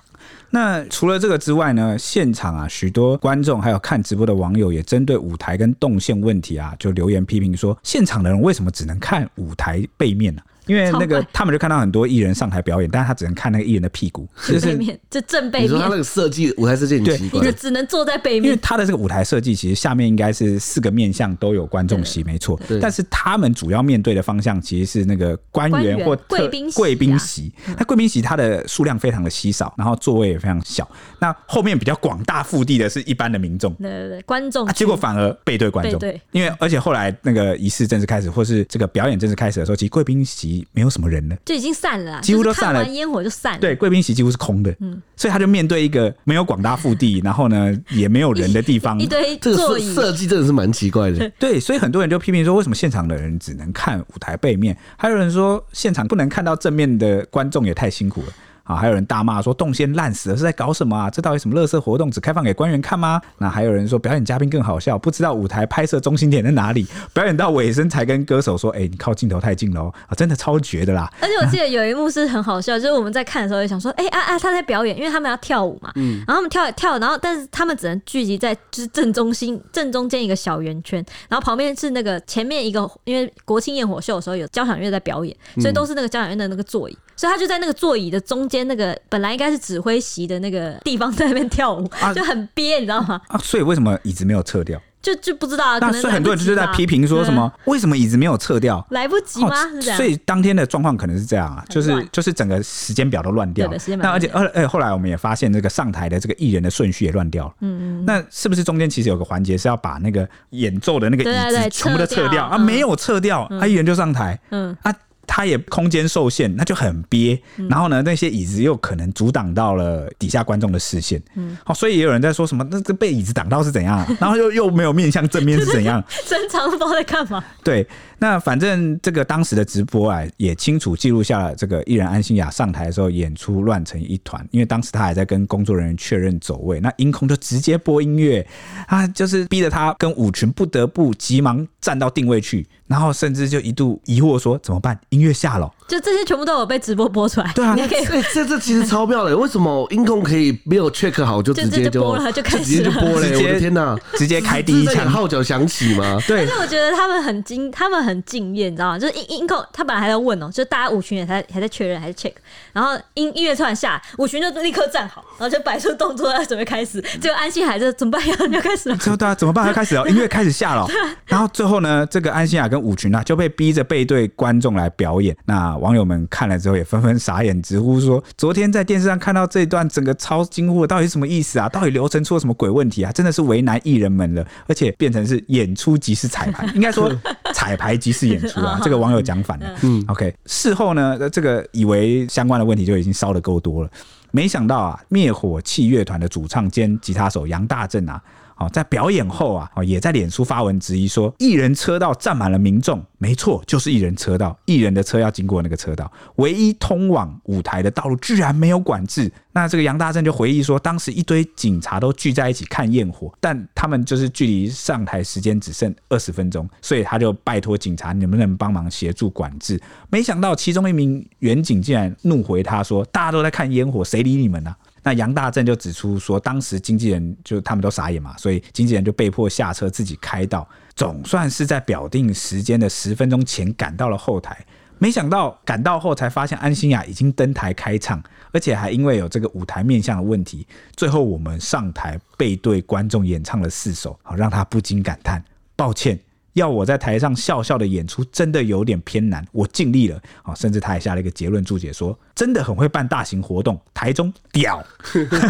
[0.51, 15.65] 那除了这个之外呢，现场啊，许多观众还有看直播的网友也针对舞台跟动线问题啊，就留言批评说，现场的人为什么只能看舞台背面呢、因为那个他们就看到很多艺人上台表演，但是他只能看那个艺人的屁股，就是背面， 就正背面。
[15.65, 18.45] 你说他那个设计舞台设计很奇怪，你就只能坐在背面。
[18.45, 22.61] 因为他的这个舞台设计其实下面应该是四个面向都有观众席，没错。
[22.81, 27.53] 但是他们主要面对的方向其实是那个官员或贵宾贵宾席。
[27.77, 30.89] 那贵宾席它的数量非常的稀少，然后座位也非常小。
[31.19, 34.67] 那后面比较广大腹地的是一般的民众，对对对，观众。
[34.73, 41.37] 结果反而背对观众，对，因为而且后来那个仪式正式开始，或是这个表演正式开始的时候，其实贵宾席没有什么人了。
[41.45, 43.59] 就已经散了，几乎都散了，完烟火就散了。
[43.59, 51.31] 对，贵宾席几乎是空的，嗯，所以他就面对一个没有广大腹地， 然后呢也没有人的地方，一堆这个设设计真的是蛮奇怪的。
[51.39, 54.77] 对，所以很多人就批评说，为什么现场的人只能看舞台背面？
[54.97, 58.29] 还有人说，现场不能看到正面的观众也太辛苦了。
[58.69, 61.09] 啊，还有人大骂说动线烂死了，是在搞什么啊？
[61.09, 62.11] 这到底什么乐色活动？
[62.11, 63.19] 只开放给官员看吗？
[63.39, 71.11] 那还有人说表演嘉宾更好笑，不知道舞台拍摄中心点在哪里，表演到尾声才跟歌手说：“哎、欸，你靠镜头太近了哦。”啊，真的超绝的啦！
[71.23, 86.99] 而且我记得有一幕是很好笑，就是我们在看的时候也想说：“哎、欸、啊啊，他在表演，因为他们要跳舞嘛。”嗯，然后他们跳一跳，然后但是他们只能聚集在就是正中心、正中间一个小圆圈，然后旁边是那个前面一个，因为国庆焰火秀的时候有交响乐在表演，所以都是那个交响乐的那个座椅。
[87.19, 93.21] 所以他就在那个座椅的中间，那个本来应该是指挥席的那个地方，在那边跳舞，啊、 就很憋，你知道吗？
[93.27, 94.81] 啊，所以为什么椅子没有撤掉？
[95.03, 95.79] 就就不知道啊。
[95.81, 97.53] 那所以很多人就是在批评说什么？
[97.65, 98.85] 为什么椅子没有撤掉？
[98.91, 99.51] 来不及吗？
[99.51, 103.77] 哦、所以当天的状况可能是这样啊，就是就是整个时间表都乱掉了。
[103.97, 107.55] 那而且而而后来我们也发现，这个上台的这个艺人的顺序也乱掉了。
[107.61, 108.05] 嗯嗯。
[108.05, 112.59] 那是不是中间其实有个环节是要把那个演奏的那个椅子全部都撤掉啊？
[112.59, 114.39] 没有撤掉，啊，艺人就上台。
[114.51, 114.95] 嗯啊。
[115.29, 117.39] 他也空间受限，那就很憋。
[117.69, 121.23] 然后呢，那些椅子又可能阻挡到了底下观众的视线。
[121.37, 124.05] 嗯，好，所以也有人在说什么，那这被椅子挡到是怎样？
[124.19, 126.03] 然后又又没有面向正面是怎样？
[126.27, 127.45] 正常不知道在干嘛。
[127.63, 127.87] 对，
[128.19, 138.45] 那反正这个当时的直播啊，也清楚记录下了这个艺人安心雅上台的时候演出乱成一团，因为当时他还在跟工作人员确认走位，那音控就直接播音乐
[138.87, 142.67] 啊，就是逼着他跟舞群不得不急忙站到定位去。
[142.87, 144.99] 然后甚至就一度疑惑说怎么办？
[145.11, 147.51] 音乐下了，就这些全部都有被直播播出来。
[147.55, 153.15] 对啊，你可以这这这其实超妙的，为什么音控可以没有 check 好就直接就，就播了， 就开始直接就播了？
[153.15, 156.19] 我的天哪，直接开第一枪，号角响起吗？
[156.29, 156.43] 对。
[156.43, 158.99] 而且我觉得他们很敬，他们很敬业，你知道吗？
[158.99, 162.33] 就是音音控，他本来还在问哦，就大家舞群也还还在确认，还是 check，
[162.73, 167.03] 然后音音乐突然下，舞群就立刻站好，然后就摆出动作要准备开始。
[167.21, 168.23] 结果安心海就怎么办？
[168.27, 168.97] 要要开始了。
[168.99, 169.67] 之后大家怎么办？
[169.67, 170.87] 要开始了， 音乐开始下了。
[171.27, 173.49] 然后最后呢，这个安心亚跟舞群啊就被。
[173.59, 181.69] 逼着背对观众来表演，那网友们看了之后也纷纷傻眼，直呼说：“昨天在电视上看到这一段，整个超惊呼，到底什么意思啊？
[181.69, 183.13] 到底流程出了什么鬼问题啊？
[183.13, 187.11] 真的是为难艺人们了，而且变成是演出即是彩排， 应该说
[187.55, 188.81] 彩排即是演出啊！
[188.83, 189.75] 这个网友讲反了。
[189.83, 193.91] 嗯，OK，事后呢，这个以为相关的问题就已经烧的够多了，
[194.31, 198.21] 没想到啊，灭火器乐团的主唱兼吉他手杨大正啊。
[198.59, 209.31] 哦，在表演后啊，哦，也在脸书发文质疑说，艺人车道站满了民众，没错，就是艺人车道，艺人的车要经过那个车道，唯一通往舞台的道路居然没有管制。
[209.53, 219.81] 那这个杨大正就回忆说，当时一堆警察都聚在一起看焰火，但他们就是距离上台时间只剩二十分钟，所以他就拜托警察能不能帮忙协助管制。
[220.11, 224.75] 没想到其中一名员警竟然怒回他说：“大家都在看烟火，谁理你们呢、？”
[225.09, 234.55] 那杨大正就指出说，当时经纪人就他们都傻眼嘛，所以经纪人就被迫下车自己开道，总算是在表定时间的十分钟前赶到了后台。
[234.99, 245.43] 没想到赶到后才发现安心亚已经登台开唱，而且还因为有这个舞台面向的问题，最后我们上台背对观众演唱了四首，好让他不禁感叹：
[245.75, 246.21] 抱歉。
[246.59, 249.45] 要我在台上笑笑的演出，真的有点偏难。
[249.53, 254.85] 我尽力了啊，甚至他还下了一个结论注解说，真的很会办大型活动，台中屌。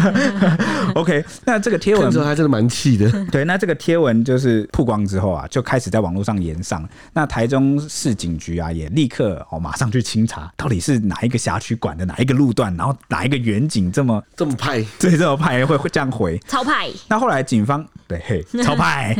[0.95, 3.11] OK，那这个贴文还真的蛮气的。
[3.29, 6.87] 对，那这个贴文就是曝光之后啊，就开始在网络上延上。
[7.13, 16.87] 那台中市警局啊，也立刻哦马上去清查，到底是哪一个辖区管的哪一个路段，然后哪一个远景这么这么派， 对，这么派会会这样回，超派。
[17.07, 19.15] 那后来警方对嘿超派，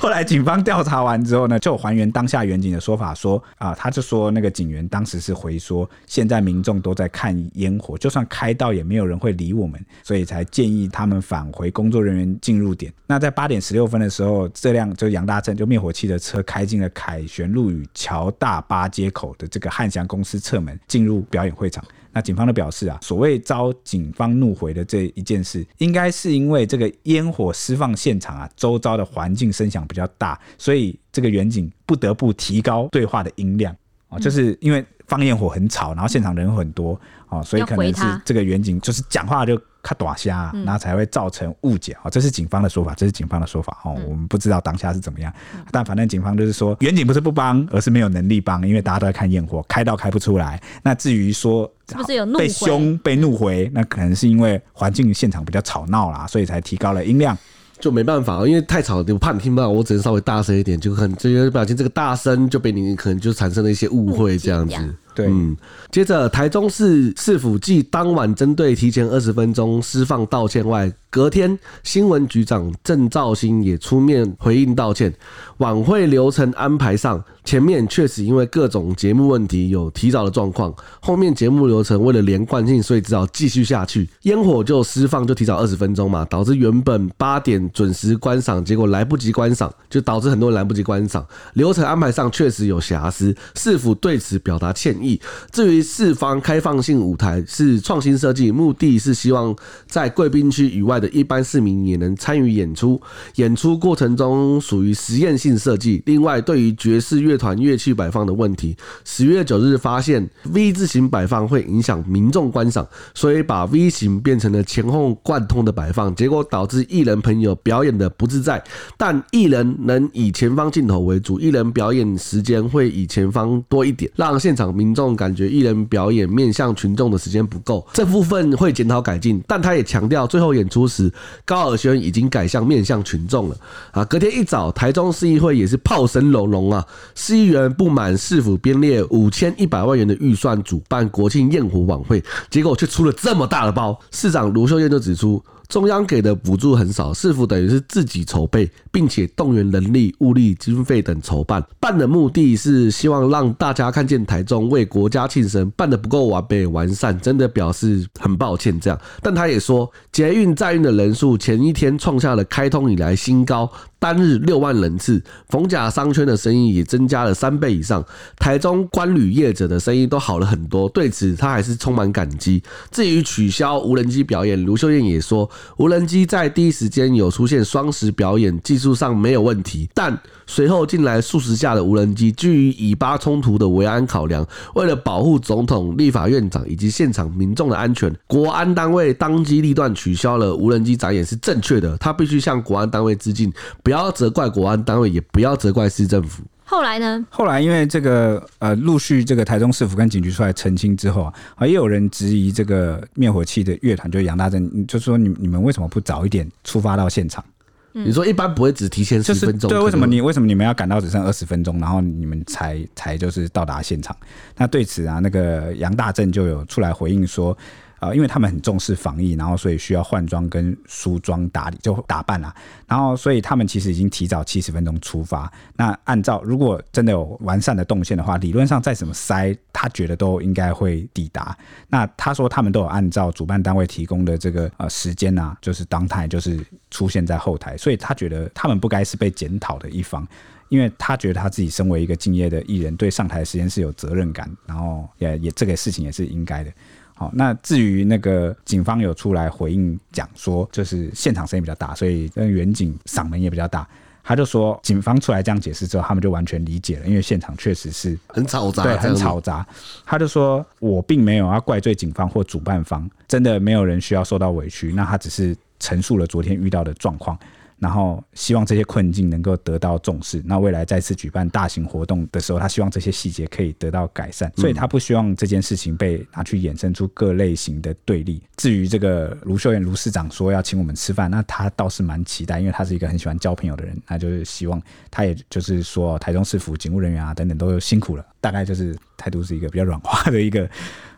[0.00, 1.33] 后来警方调查完之后。
[1.34, 12.92] 之后呢，就还原当下员警的说法说，啊，他就说那个警员当时是回说，现在民众都在看烟火，就算开到也没有人会理我们，所以才建议他们返回工作人员进入点。
[13.08, 21.84] 那在八点十六分的时候，这辆就杨大正就灭火器的车开进了凯旋路与桥大八街口的这个汉翔公司侧门，进入表演会场。
[22.14, 33.76] 那警方的表示啊，所谓遭警方怒回的这一件事，应该是因为这个烟火释放现场啊，周遭的环境声响比较大，所以这个远景不得不提高对话的音量
[34.08, 39.60] 啊，就是因为放烟火很吵，然后现场人很多啊，所以可能是这个远景就是讲话就。
[39.84, 40.32] 卡大声，
[40.64, 42.10] 然后才会造成误解啊！
[42.10, 43.94] 这是警方的说法，这是警方的说法哦。
[44.08, 45.32] 我们不知道当下是怎么样，
[45.70, 50.60] 但反正警方就是说，远景不是不帮，而是没有能力帮，因为大家都在看焰火，开到开不出来。
[50.82, 57.36] 那至于说是不是有被凶被怒回，那可能是因为环境现场比较吵闹啦，所以才提高了音量。
[57.80, 64.94] 就没办法，因为太吵，我怕你听不到，我只能稍微大声一点，就很这个表情，这个大声就被你可能就产生了一些误会这样子。
[65.14, 65.56] 对，嗯。
[65.90, 75.14] 接着，台中市市府继当晚针对提前二十分钟释放道歉外，隔天新闻局长郑肇兴也出面回应道歉。
[75.58, 84.08] 晚会流程安排上，前面确实因为各种节目问题有提早的状况，后面节目流程为了连贯性，所以只好继续下去。
[84.22, 91.24] 烟火就释放就提早二十分钟嘛，导致原本八点准时观赏，结果来不及观赏，就导致很多人来不及观赏。
[91.52, 95.03] 流程安排上确实有瑕疵，市府对此表达歉意。
[95.52, 99.54] 至于四方开放性舞台是创新设计，目的是希望
[99.86, 103.00] 在贵宾区以外的一般市民也能参与演出。
[103.36, 106.02] 演出过程中属于实验性设计。
[106.06, 118.62] 另外，对于爵士乐团乐器摆放的问题，十月九日发现 V 字形摆放会影响民众观赏，所以把 V 型变成了前后贯通的摆放，结果导致艺人朋友表演的不自在。
[118.96, 125.74] 但艺人能以前方镜头为主，艺人表演时间会以前方多一点，让现场民众感觉艺人。
[125.86, 129.42] 表演面向群众的时间不够，这部分会检讨改进。
[129.46, 131.12] 但他也强调，最后演出时
[131.44, 133.56] 高尔宣已经改向面向群众了。
[133.90, 136.84] 啊，隔天一早，台中市议会也是炮声隆隆啊，
[137.14, 143.98] 市议员不满市府编列五千一百万元的预算主办国庆焰火晚会，结果却出了这么大的包。
[144.10, 145.42] 市长卢秀燕就指出。
[145.68, 151.64] 中央给的补助很少，市府等于是自己筹备，并且动员人力、物力、经费等筹办。
[151.80, 158.78] 办的目的是希望让大家看见台中为国家庆生，办得不够完备完善，真的表示很抱歉。
[158.78, 163.70] 这样，但他也说，捷运载运的人数前一天创下了开通以来新高。
[163.98, 168.04] 单日六万人次，逢甲商圈的生意也增加了三倍以上。
[168.36, 172.62] 台中观旅业者的生意都好了很多，对此他还是充满感激。
[172.90, 191.96] 至于取消无人机表演，卢秀燕也说，无人机在第一时间有出现双时表演，技术上没有问题，但随后进来数十架的无人机，基于以巴冲突的维安考量，为了保护总统、立法院长以及现场民众的安全，国安单位当机立断取消了无人机展演是正确的。
[191.98, 193.52] 他必须向国安单位致敬，
[193.82, 196.42] 不要责怪国安单位，也不要责怪市政府。
[196.64, 197.24] 后来呢？
[197.28, 201.24] 后来因为这个呃，陆续这个台中市府跟警局出来澄清之后
[201.56, 207.44] 啊，也有人质疑这个灭火器的乐团，就是杨大正，就说你你们为什么不早一点出发到现场？
[207.92, 209.68] 你说一般不会只提前十分钟？
[209.68, 214.16] 对，为什么你为什么你们要赶到只剩二十分钟，然后你们才才就是到达现场？
[214.56, 217.56] 那对此啊，那个杨大正就有出来回应说。
[218.04, 222.54] 呃，因为他们很重视防疫，然后所以需要换装跟梳妆打理，就打扮啦。
[222.86, 225.50] 然后所以他们其实已经提早七十分钟出发。
[225.76, 231.56] 那按照如果真的有完善的动线的话，理论上再怎么塞，他觉得都应该会抵达。
[231.88, 240.28] 那他说他们都有按照主办单位提供的这个呃时间啊，就是当台就是出现在后台，所以他觉得他们不该是被检讨的一方，
[240.68, 246.70] 因为他觉得他自己身为一个敬业的艺人，对上台的时间是有责任感，然后也也这个事情也是应该的。
[247.14, 253.86] 好，那至于那个警方有出来回应讲说，就是现场声音比较大，所以跟远警嗓门也比较大。
[254.26, 259.64] 他就说，警方出来这样解释之后，他们就完全理解了，因为现场确实是很嘈杂，对，很嘈杂。
[260.06, 264.92] 他就说，我并没有要怪罪警方或主办方，真的没有人需要受到委屈。
[264.92, 267.38] 那他只是陈述了昨天遇到的状况。
[267.84, 270.42] 然后希望这些困境能够得到重视。
[270.46, 274.50] 那未来再次举办大型活动的时候，他希望这些细节可以得到改善。
[274.56, 278.42] 所以他不希望这件事情被拿去衍生出各类型的对立。
[278.56, 283.94] 至于这个卢秀燕卢市长说要请我们吃饭，那他倒是蛮期待，因为他是一个很喜欢交朋友的人。
[284.08, 284.80] 那就是希望，
[285.10, 288.24] 他也就是说，台中市府警务人员啊等等都辛苦了。
[288.40, 290.66] 大概就是态度是一个比较软化的一个。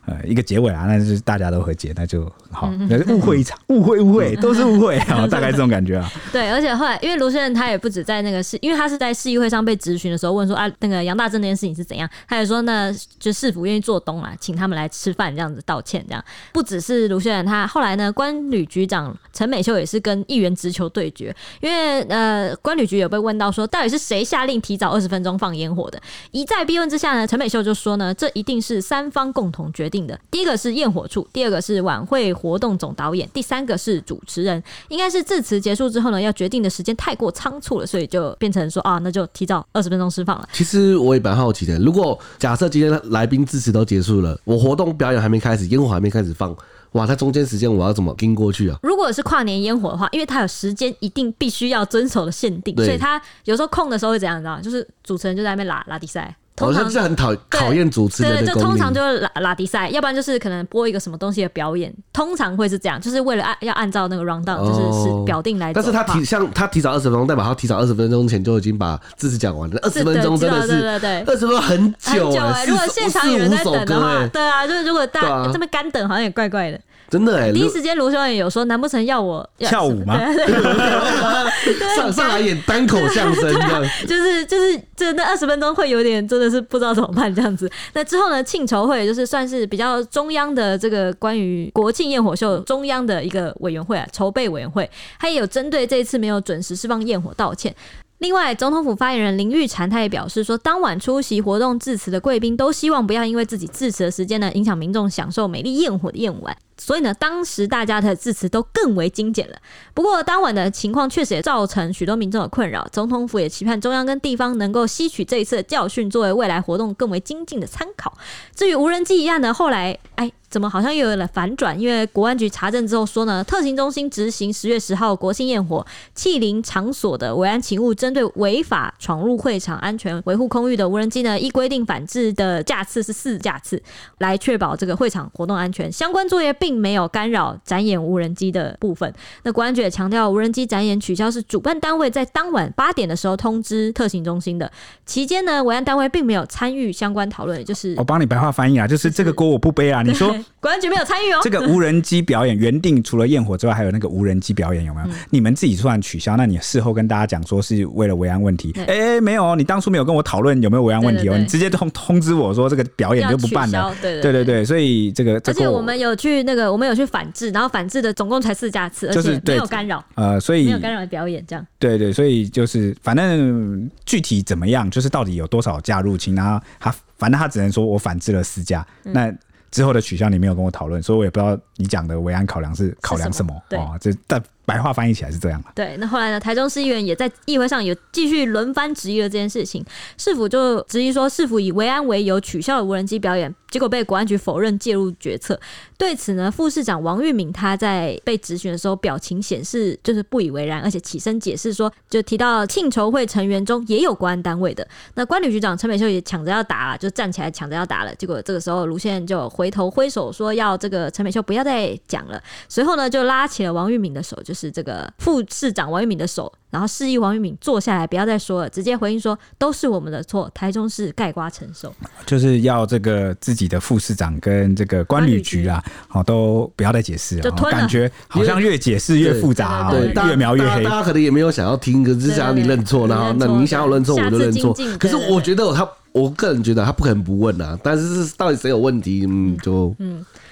[0.06, 2.72] 呃，一个结尾啊，那就是大家都和解，那就好。
[2.88, 6.08] 那是误会一场， 误会误会都是误会啊， 大概这种感觉啊。
[6.32, 16.24] 对，而且后来因为卢先生他也不止在那个市，因为他是在市议会上被质询的时候问说啊，那个杨大正那件事情是怎样，他也说那就市府愿意做东啊，请他们来吃饭这样子道歉这样。
[16.52, 26.00] 不只是卢先生，他后来呢，关旅局长陈美秀也是跟议员直球对决，因为呃，关旅局有被问到说到底是谁下令提早二十分钟放烟火的，
[26.30, 29.95] 一再逼问之下呢，陈美秀就说呢，这一定是三方共同决定。
[30.04, 34.60] 的第一个是焰火处，第二个是晚会活动总导演，第三个是主持人。
[34.88, 40.48] 应该是致辞结束之后呢，要决定的时间太过仓促了，所以就变成说啊，那就提早二十分钟释放了。
[40.52, 46.56] 其实我也蛮好奇的，如果假设今天来宾致辞都结束了，我活动表演还没开始，烟火还没开始放，
[46.92, 48.78] 哇，它中间时间我要怎么跟过去啊？
[48.82, 54.38] 如果是跨年烟火的话，因为它有时间一定必须要遵守的限定，所以它有时候空的时候会怎样？
[54.38, 54.62] 你知道吗？
[54.62, 56.34] 就是主持人就在那边拉拉迪赛。
[56.56, 58.64] 通常好像是很讨考验主持人对，的功力。
[58.64, 65.72] 就通常就是拉拉迪赛，要不然就是可能播一个什么东西的表演，通常会是这样，就是为了按要按照那个 round down，、哦就是是表定来。
[65.72, 69.78] 但是他提像他提早二十分钟，代表他提早二十分钟前就已经把知识讲完了。
[69.82, 76.80] 二十分钟真的对是对对对二十分钟很久哎、很久如果现场有人在等的话，对啊，就是如果大家这么干等，好像也怪怪的。
[77.08, 80.18] 真的哎、第一时间卢修也有说，难不成要我要跳舞吗
[81.94, 83.82] 上上来演单口相声这样。
[84.06, 87.70] 就是就是这那二十分钟会有点真的是不知道怎么办这样子。
[87.92, 94.88] 那之后呢，庆筹会就是算是比较中央的这个关于国庆焰火秀中央的一个委员会啊，筹备委员会，
[95.20, 97.74] 他也有针对这一次没有准时释放焰火道歉。
[98.18, 106.56] 另外，总统府发言人林玉婵他也表示说，当晚出席活动致辞的贵宾都希望不要因为自己致辞的时间呢，影响民众享受美丽焰火的夜晚。
[106.78, 109.56] 所以呢，当时大家的致辞都更为精简了。
[109.92, 112.86] 不过，当晚的情况确实也造成许多民众的困扰。
[112.90, 118.16] 总统府也期盼中央跟地方能够吸取这一次的教训，作为未来活动更为精进的参考。
[118.54, 121.78] 至于无人机一案呢，后来哎，怎么好像又有了反转？
[121.78, 133.82] 因为国安局查证之后说呢，特勤中心执行十月十号国庆焰火庆临场所的维安勤务，针对违法闯入会场安全维护空域的无人机呢，依规定反制的架次是四架次，
[134.16, 135.92] 来确保这个会场活动安全。
[135.92, 139.12] 相关作业并没有干扰展演无人机的部分。
[139.42, 144.72] 那国安局也强调，无人机展演取消是主办单位在当晚八点的时候通知特勤中心的。
[145.04, 150.02] 期间呢，维安单位并没有参与相关讨论，就是我 帮你白话翻译啊，就是这个锅我不背啊。
[150.02, 151.38] 你说国安局没有参与哦。
[151.42, 155.06] 这个无人机表演原定除了焰火之外，还有那个无人机表演有没有？
[155.30, 158.72] 你们自己突然取消，那你事后跟大家讲说是为了维安问题？
[158.76, 163.94] 哎哎，没有，你当初没有跟我讨论有没有维安问题哦，你直接通通知我说这个表演就不办了。
[164.00, 171.64] 对对对对，所以这个这个而且我们有去那个，我们有去反制，然后反制的总共才四架次，而且没就是对有干扰，呃，所以没有干扰表演这样。
[171.78, 179.34] 对对，所以就是反正具体怎么样，就是到底有多少架入侵，然后他反正他只能说我反制了四架，嗯那
[179.76, 185.72] 之后的取向你没有跟我讨论，所以我也不知道你讲的维安考量是考量什么是什么哦，这但白话翻译起来是这样了。
[185.74, 186.40] 对，那后来呢？
[186.40, 189.84] 台中市议员也在议会上有继续轮番质疑了这件事情。
[190.18, 195.58] 市府就质疑说，市府以维安为由取消了无人机表演，结果被国安局否认介入决策。
[195.96, 204.86] 对此呢，副市长王玉敏他在被质询的时候，表情显示就是不以为然，而且起身解释说，就提到庆筹会成员中也有国安单位的。
[205.14, 208.14] 那关旅局长陈美秀也抢着要打了，就站起来抢着要打了。
[208.16, 212.42] 结果这个时候卢县就回头挥手说要这个陈美秀不要再讲了。
[212.68, 221.94] 随后呢，就拉起了王玉敏的手，就是这个副市长王玉敏的手，然后示意王玉敏坐下来，不要再说了，直接回应说都是我们的错，台中市盖瓜承受。
[222.24, 230.88] 就是要这个自己的副市长跟这个官旅局啊，好都不要再解释了，感觉好像越解释越复杂，对对对对，越描越黑大家。
[230.88, 234.74] 大家可能也没有想要听，可是只想要你认错，然后那你想要认错，对我就认错。
[234.98, 237.78] 可是我觉得他，我个人觉得他不可能不问啊。
[237.82, 239.94] 但是是到底谁有问题，嗯，就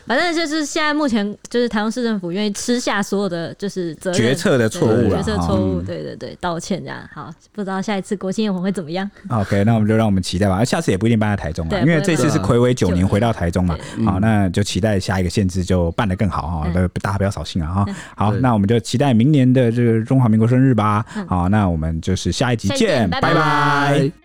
[0.07, 6.99] 反正就是现在目前就是台中市政府愿意吃下所有的就是责任决策的错误决策错误，嗯对对对，道歉这样。
[7.13, 9.11] 好，不知道下一次国庆焰火会怎么样？
[9.31, 10.65] OK，那我们就让我们期待吧。
[10.65, 13.77] 下次也不一定办在台中了，因为这次是暌违九年回到台中嘛。
[14.05, 17.87] 好，那就期待下一个县市就办得更好哈，嗯大家不要扫兴啊哈。
[18.17, 21.05] 好，那我们就期待明年的这个中华民国生日吧。
[21.27, 24.24] 好，那我们就是下一集见见，拜拜拜拜。